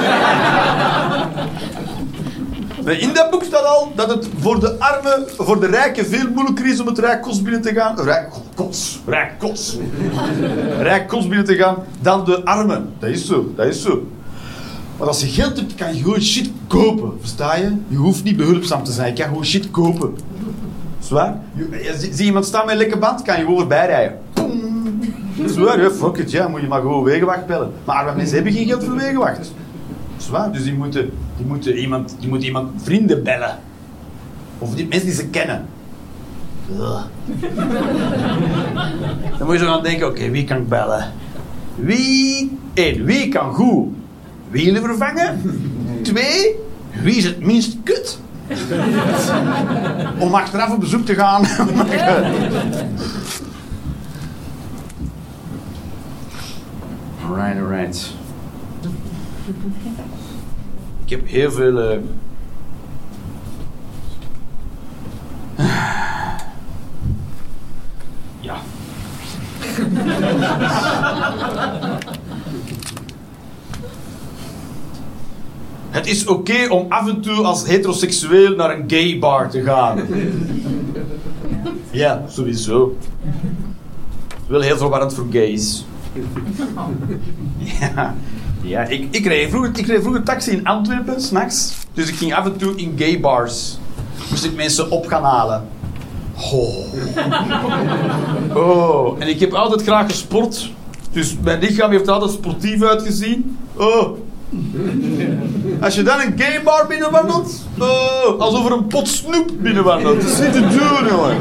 [3.01, 6.67] In dat boek staat al dat het voor de armen, voor de rijken veel moeilijker
[6.67, 8.01] is om het rijk kost binnen te gaan.
[8.01, 9.79] Rijk kots, rijk kots.
[10.79, 12.93] Rijk kost binnen te gaan dan de armen.
[12.99, 14.07] Dat is zo, dat is zo.
[14.99, 17.13] Maar als je geld hebt, kan je gewoon shit kopen.
[17.21, 17.73] Versta je?
[17.89, 19.09] Je hoeft niet behulpzaam te zijn.
[19.09, 20.15] Je kan gewoon shit kopen.
[20.99, 21.41] Zwaar?
[21.55, 24.19] Je- zie, iemand staan met een lekke band, kan je gewoon voorbij rijden.
[25.47, 26.49] Zwaar, fuck it, ja.
[26.49, 27.73] Moet je maar gewoon wegenwacht bellen.
[27.85, 29.53] Maar mensen hebben geen geld voor wegenwacht.
[30.17, 33.59] Zwaar, dus die moeten, die moeten, iemand, die moeten iemand vrienden bellen.
[34.59, 35.67] Of die mensen die ze kennen.
[39.39, 41.13] Dan moet je zo gaan denken, oké, wie kan ik bellen?
[41.75, 43.89] Wie, één, wie kan goed
[44.51, 45.41] wielen vervangen?
[46.03, 46.55] Twee,
[47.03, 48.19] wie is het minst kut?
[50.19, 51.45] Om achteraf op bezoek te gaan.
[57.29, 58.13] Alright, alright.
[61.05, 61.81] Ik heb heel veel...
[61.81, 61.99] eh,
[68.41, 68.57] Ja.
[75.91, 80.01] Het is oké om af en toe als heteroseksueel naar een gay bar te gaan.
[81.91, 82.97] Ja, sowieso.
[84.47, 85.85] Wel heel verwarrend voor gays.
[87.81, 88.15] Ja,
[88.63, 91.75] ja ik, ik, reed vroeger, ik reed vroeger taxi in Antwerpen, s'nachts.
[91.93, 93.79] Dus ik ging af en toe in gay bars.
[94.31, 95.69] Moest ik mensen op gaan halen.
[96.53, 96.95] Oh.
[98.69, 99.21] oh.
[99.21, 100.71] En ik heb altijd graag gesport.
[101.13, 103.59] Dus mijn lichaam heeft altijd sportief uitgezien.
[103.77, 104.19] Oh.
[105.81, 110.21] Als je dan een gay bar binnenwandelt, oh, alsof er een pot snoep binnenwandelt.
[110.21, 111.37] Dat is niet te doen, jongen.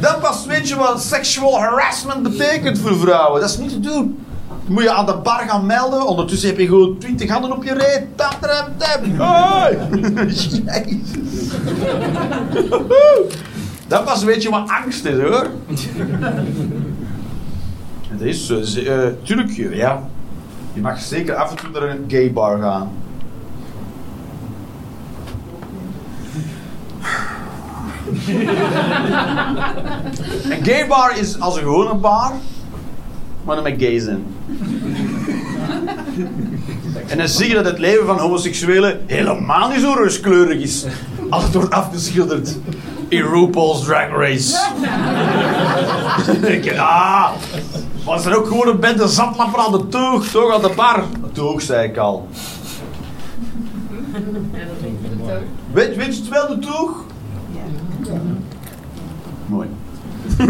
[0.00, 3.40] Dan pas weet je wat sexual harassment betekent voor vrouwen.
[3.40, 4.18] Dat is niet te doen.
[4.64, 6.06] Dan moet je aan de bar gaan melden.
[6.06, 8.02] Ondertussen heb je gewoon twintig handen op je reet.
[8.14, 9.00] Tap, tap, tap.
[9.18, 9.76] Hoi.
[10.26, 10.60] Jezus.
[13.88, 15.46] Dan pas weet je wat angst is, hoor.
[18.08, 18.62] Het is zo.
[18.62, 20.02] ze- eh, tuurlijk, ja.
[20.72, 22.90] Je mag zeker af en toe naar een gay bar gaan.
[30.50, 32.32] Een gay bar is als een gewone bar,
[33.44, 34.26] maar dan met gays in.
[37.08, 40.84] En dan zie je dat het leven van homoseksuelen helemaal niet zo rooskleurig is.
[41.30, 42.56] Als het wordt afgeschilderd
[43.08, 44.56] in RuPaul's Drag Race.
[46.76, 47.30] Ah,
[48.04, 51.04] was er ook gewoon een bende zatlapper aan de toog, toch aan de bar?
[51.32, 52.28] Toog, zei ik al.
[55.72, 57.04] Weet, weet je het wel, de toog?
[59.46, 59.68] Mooi.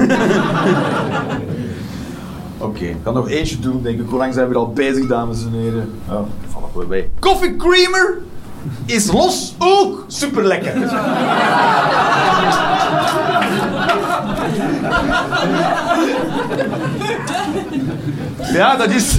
[2.58, 4.08] Oké, ik kan nog eentje doen, denk ik.
[4.08, 5.90] Hoe lang zijn we al bezig, dames en heren?
[6.08, 7.10] Oh, ik val ook weer bij.
[7.18, 8.18] Coffee Creamer
[8.86, 10.72] is los ook super lekker.
[18.52, 19.18] Ja, dat is.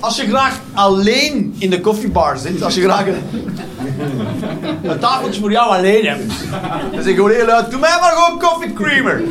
[0.00, 5.76] Als je graag alleen in de koffiebar zit, als je graag een, tafeltje voor jou
[5.76, 6.32] alleen hebt,
[6.92, 9.22] dan zeg je gewoon heel luid: Doe mij maar gewoon coffee creamer.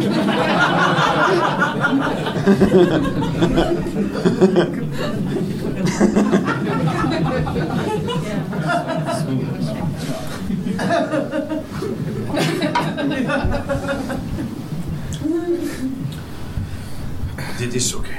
[17.58, 18.10] Dit is oké.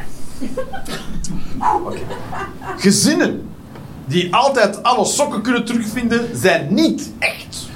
[2.76, 3.48] Gezinnen
[4.06, 7.68] die altijd alle sokken kunnen terugvinden, zijn niet echt.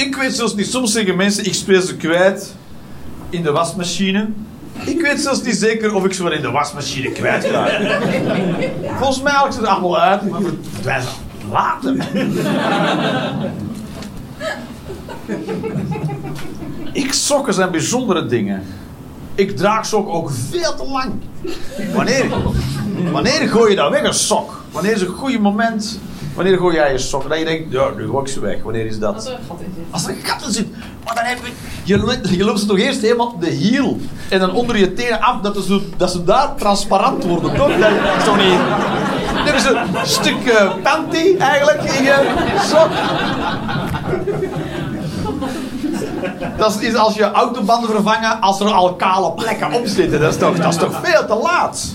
[0.00, 2.54] Ik weet zelfs niet, soms zeggen mensen, ik speel ze kwijt
[3.30, 4.28] in de wasmachine.
[4.84, 7.68] Ik weet zelfs niet zeker of ik ze wel in de wasmachine kwijt ga.
[8.98, 10.40] Volgens mij haal ik ze er allemaal uit, maar
[10.72, 11.08] verdwijnen
[11.50, 11.96] later.
[16.92, 18.62] Ik sokken zijn bijzondere dingen.
[19.34, 21.12] Ik draag sokken ook veel te lang.
[21.94, 22.26] Wanneer,
[23.12, 24.64] wanneer gooi je dat weg, een sok?
[24.70, 26.00] Wanneer is een goede moment?
[26.40, 27.28] Wanneer gooi jij je sok?
[27.28, 28.62] Dat je denkt, ja, nu gooi ik ze weg.
[28.62, 29.14] Wanneer is dat?
[29.14, 29.84] Als er een gat in zit.
[29.90, 30.66] Als er een gat in zit.
[31.04, 31.52] Maar dan heb je...
[31.84, 33.98] Je, lo- je loopt ze toch eerst helemaal op de hiel.
[34.28, 37.78] En dan onder je tenen af, dat, ze, dat ze daar transparant worden, toch?
[37.78, 38.58] Dat is toch niet...
[39.44, 42.34] Dit is een stuk eh, panty, eigenlijk, in je
[42.70, 42.88] sok.
[46.58, 50.20] Dat is als je autobanden vervangen als er al kale plekken op zitten.
[50.20, 51.94] Dat is toch, dat is toch veel te laat?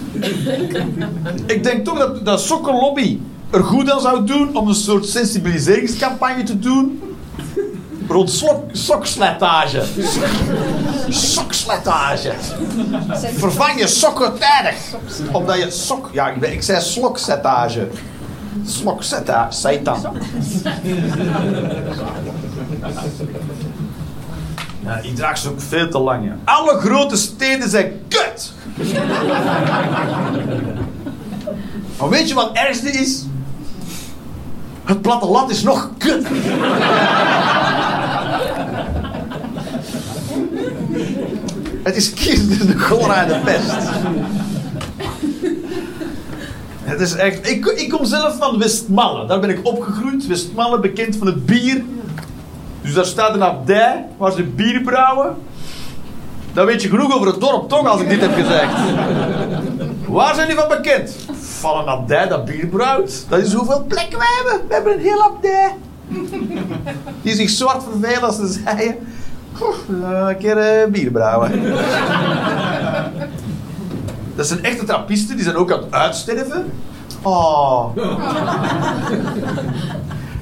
[1.45, 3.19] Ik denk toch dat de sokkenlobby
[3.55, 7.01] er goed aan zou doen om een soort sensibiliseringscampagne te doen
[8.07, 9.83] rond slok, sokslijtage.
[11.09, 12.33] Sokslijtage.
[13.37, 14.75] Vervang je sokken tijdig.
[15.31, 16.09] Omdat je sok...
[16.13, 17.87] Ja, ik, ik zei slokzettage.
[18.65, 20.17] Slokzettage, seitan.
[24.83, 26.25] Ja, ik draag ze ook veel te lang.
[26.25, 26.37] Ja.
[26.43, 28.53] Alle grote steden zijn kut.
[31.99, 33.25] maar weet je wat het ergste is?
[34.85, 36.27] Het platteland is nog kut.
[41.83, 43.75] het is kiezen de cholera en de pest.
[46.83, 47.49] Het is echt...
[47.49, 49.27] Ik, ik kom zelf van Westmalle.
[49.27, 50.27] Daar ben ik opgegroeid.
[50.27, 51.83] Westmalle, bekend van het bier.
[52.81, 55.35] Dus daar staat een abdij waar ze bier brouwen.
[56.53, 58.73] Dan weet je genoeg over het dorp, toch, als ik dit heb gezegd.
[60.07, 61.15] Waar zijn die van bekend?
[61.65, 63.25] Van een abdij dat bier brouwt.
[63.29, 64.67] Dat is hoeveel plekken we hebben.
[64.67, 65.75] We hebben een heel abdij.
[67.21, 68.95] Die zich zwart vervelen als ze zeiden...
[69.53, 69.75] "Goh,
[70.29, 71.73] Een keer eh, bier brouwen.
[74.35, 76.71] Dat zijn echte trappisten, die zijn ook aan het uitsterven.
[77.21, 77.89] Oh.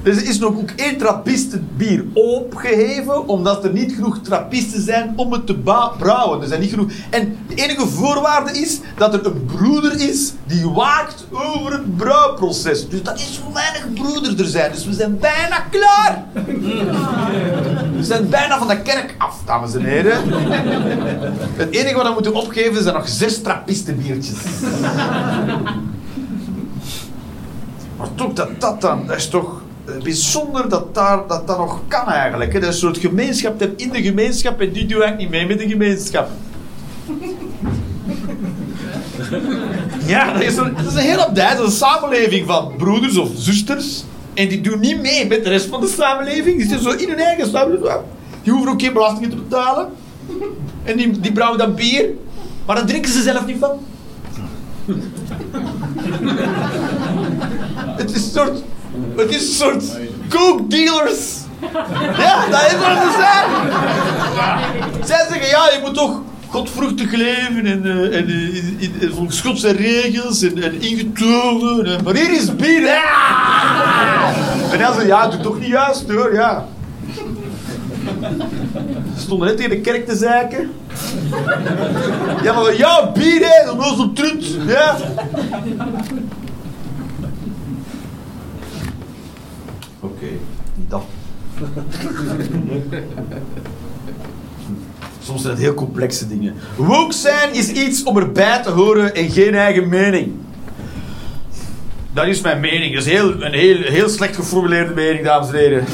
[0.04, 5.32] Dus er is nog ook één trappistenbier opgeheven, omdat er niet genoeg trappisten zijn om
[5.32, 5.54] het te
[5.98, 6.40] brouwen.
[6.42, 6.90] Er zijn niet genoeg.
[7.10, 12.88] En de enige voorwaarde is dat er een broeder is die waakt over het brouwproces.
[12.88, 14.72] Dus dat is hoe weinig broeders er zijn.
[14.72, 16.24] Dus we zijn bijna klaar.
[17.96, 20.22] We zijn bijna van de kerk af, dames en heren.
[21.56, 24.36] Het enige wat we moeten opgeven zijn nog zes trappistenbiertjes.
[27.96, 29.62] Maar toch, dat, dat dan, dat is toch
[30.02, 32.52] bijzonder dat daar, dat, dat nog kan eigenlijk.
[32.52, 32.60] Hè?
[32.60, 35.46] Dat je een soort gemeenschap hebt in de gemeenschap en die doet eigenlijk niet mee
[35.46, 36.28] met de gemeenschap.
[40.06, 43.28] Ja, dat is, een, dat is een abdij, dat is een samenleving van broeders of
[43.34, 44.04] zusters.
[44.34, 46.56] En die doen niet mee met de rest van de samenleving.
[46.58, 48.00] Die zitten zo in hun eigen samenleving.
[48.42, 49.88] Die hoeven ook geen belastingen te betalen.
[50.82, 52.06] En die, die brouwen dan bier.
[52.66, 53.78] Maar daar drinken ze zelf niet van.
[57.96, 58.62] Het is een soort...
[59.16, 59.84] Het is een soort
[60.28, 61.42] coke dealers.
[62.18, 63.46] Ja, dat is wat ze zijn.
[65.04, 69.40] Zij zeggen, ja, je moet toch godvruchtig leven en, eh, en eh, in, in, volgens
[69.40, 70.80] Godse regels en, en.
[70.80, 72.80] En, maar hier is bier.
[72.80, 74.32] Ja!
[74.70, 76.66] En dan zeggen ja, doe toch niet juist hoor, ja.
[79.14, 80.70] Ze stonden net tegen de kerk te zeiken.
[82.42, 84.56] Ja, maar ja, bier hè, dat was een trut.
[84.66, 84.96] Ja.
[90.74, 91.02] Niet dat.
[95.22, 96.54] Soms zijn het heel complexe dingen.
[96.76, 100.32] Woke zijn is iets om erbij te horen en geen eigen mening.
[102.12, 102.94] Dat is mijn mening.
[102.94, 105.84] Dat is heel, een heel, heel slecht geformuleerde mening, dames en heren.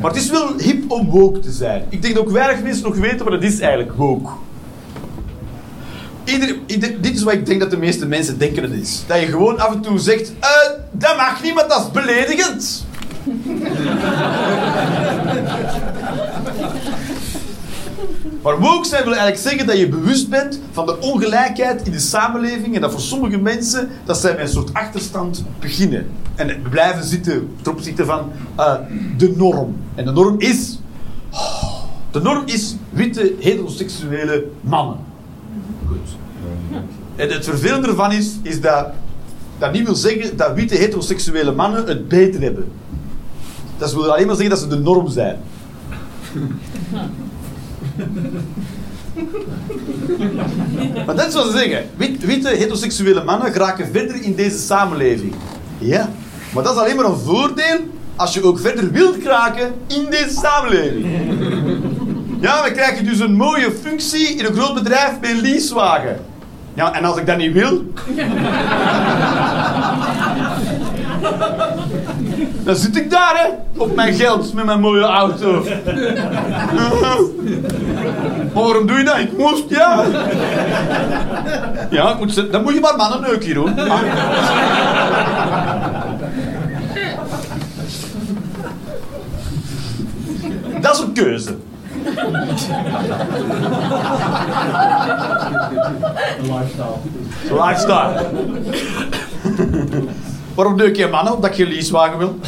[0.00, 1.84] Maar het is wel hip om woke te zijn.
[1.88, 4.30] Ik denk dat ook weinig mensen nog weten wat het is eigenlijk, woke.
[6.24, 6.56] Ieder-
[7.00, 9.02] dit is wat ik denk dat de meeste mensen denken het is.
[9.06, 10.48] Dat je gewoon af en toe zegt, eh,
[10.90, 12.86] dat mag niet, want dat is beledigend.
[18.42, 21.98] Maar woke zijn wil eigenlijk zeggen dat je bewust bent van de ongelijkheid in de
[21.98, 26.06] samenleving en dat voor sommige mensen dat zij met een soort achterstand beginnen.
[26.34, 28.74] En blijven zitten ten opzichte van eh,
[29.16, 29.76] de norm.
[29.94, 30.78] En de norm is...
[32.10, 34.96] De norm is witte heteroseksuele mannen.
[35.86, 36.16] Goed.
[37.16, 38.86] En het vervelende ervan is, is dat
[39.58, 42.72] dat niet wil zeggen dat witte heteroseksuele mannen het beter hebben.
[43.82, 45.36] Dat wil alleen maar zeggen dat ze de norm zijn.
[51.06, 51.84] maar dat is wat ze zeggen.
[51.96, 55.34] Wit- witte heteroseksuele mannen geraken verder in deze samenleving.
[55.78, 56.08] Ja,
[56.54, 57.78] maar dat is alleen maar een voordeel
[58.16, 61.06] als je ook verder wilt geraken in deze samenleving.
[62.40, 66.16] Ja, dan krijg je dus een mooie functie in een groot bedrijf met een leasewagen.
[66.74, 67.82] Ja, en als ik dat niet wil,
[72.64, 73.48] dan zit ik daar, hè,
[73.80, 75.64] op mijn geld met mijn mooie auto.
[76.74, 77.16] maar
[78.62, 79.18] waarom doe je dat?
[79.18, 80.04] Ik moest, ja.
[81.90, 83.70] Ja, ik moet, dan moet je maar mannen neuken hier, hoor.
[90.80, 91.56] Dat is een keuze.
[96.40, 96.98] Lifestyle.
[97.50, 98.30] Lifestyle.
[100.54, 101.34] Waarom neuk je mannen?
[101.34, 102.38] Omdat je een leasewagen wil.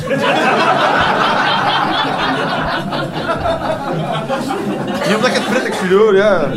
[5.06, 6.48] Niet omdat ik het prettig vind hoor, ja.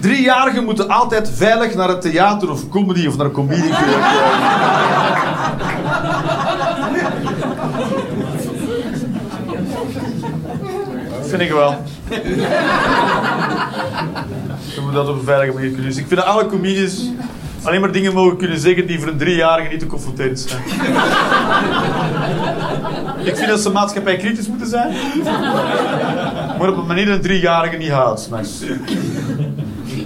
[0.00, 3.98] Driejarigen moeten altijd veilig naar het theater of comedy of naar een comedie kunnen.
[11.22, 11.84] Vind ik wel.
[14.74, 15.86] Je moet dat op een veilige manier kunnen.
[15.86, 17.10] Dus ik vind dat alle comedies
[17.62, 20.62] alleen maar dingen mogen kunnen zeggen die voor een driejarige niet te confronterend zijn.
[23.28, 24.94] ik vind dat ze maatschappij kritisch moeten zijn.
[26.58, 28.62] Maar op een manier een driejarige niet haalt, s'nachts.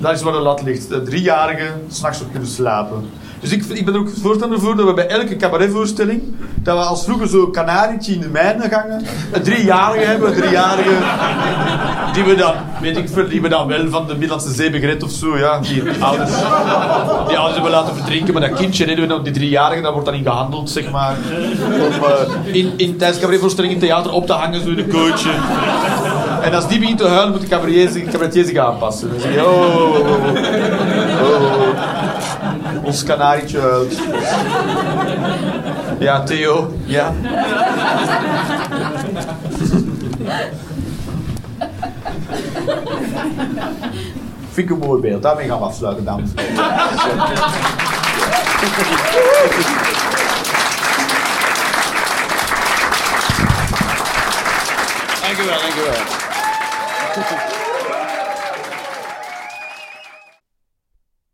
[0.01, 0.89] Dat is waar de lat ligt.
[0.89, 3.11] Dat driejarigen s'nachts op kunnen slapen.
[3.45, 6.23] Dus ik, ik ben er ook voorstander voor dat we bij elke cabaretvoorstelling,
[6.63, 9.03] dat we als vroeger zo'n kanarietje in de mijnen gangen,
[9.33, 10.91] een driejarige hebben, een driejarige,
[12.13, 15.11] die we dan, weet ik veel, die we dan wel van de Middellandse Zee of
[15.11, 16.31] zo, ja, die ouders,
[17.27, 20.07] die ouders hebben laten verdrinken, maar dat kindje redden we dan, die driejarige, dat wordt
[20.07, 21.17] dan in gehandeld, zeg maar,
[21.71, 25.31] om uh, in, in, tijdens cabaretvoorstelling in theater op te hangen, zo in een kootje.
[26.43, 29.11] En als die begint te huilen, moet de cabaretier zich, cabaretier zich aanpassen.
[29.35, 30.74] Dan oh, oh, oh, oh.
[32.85, 33.87] Ons kanarietje.
[35.99, 37.13] Ja, Theo, ja.
[44.51, 45.23] Vind ik een beeld.
[45.23, 46.57] Daarmee gaan we afsluiten, dames en heren.
[55.23, 57.54] Dank u wel, dank u wel.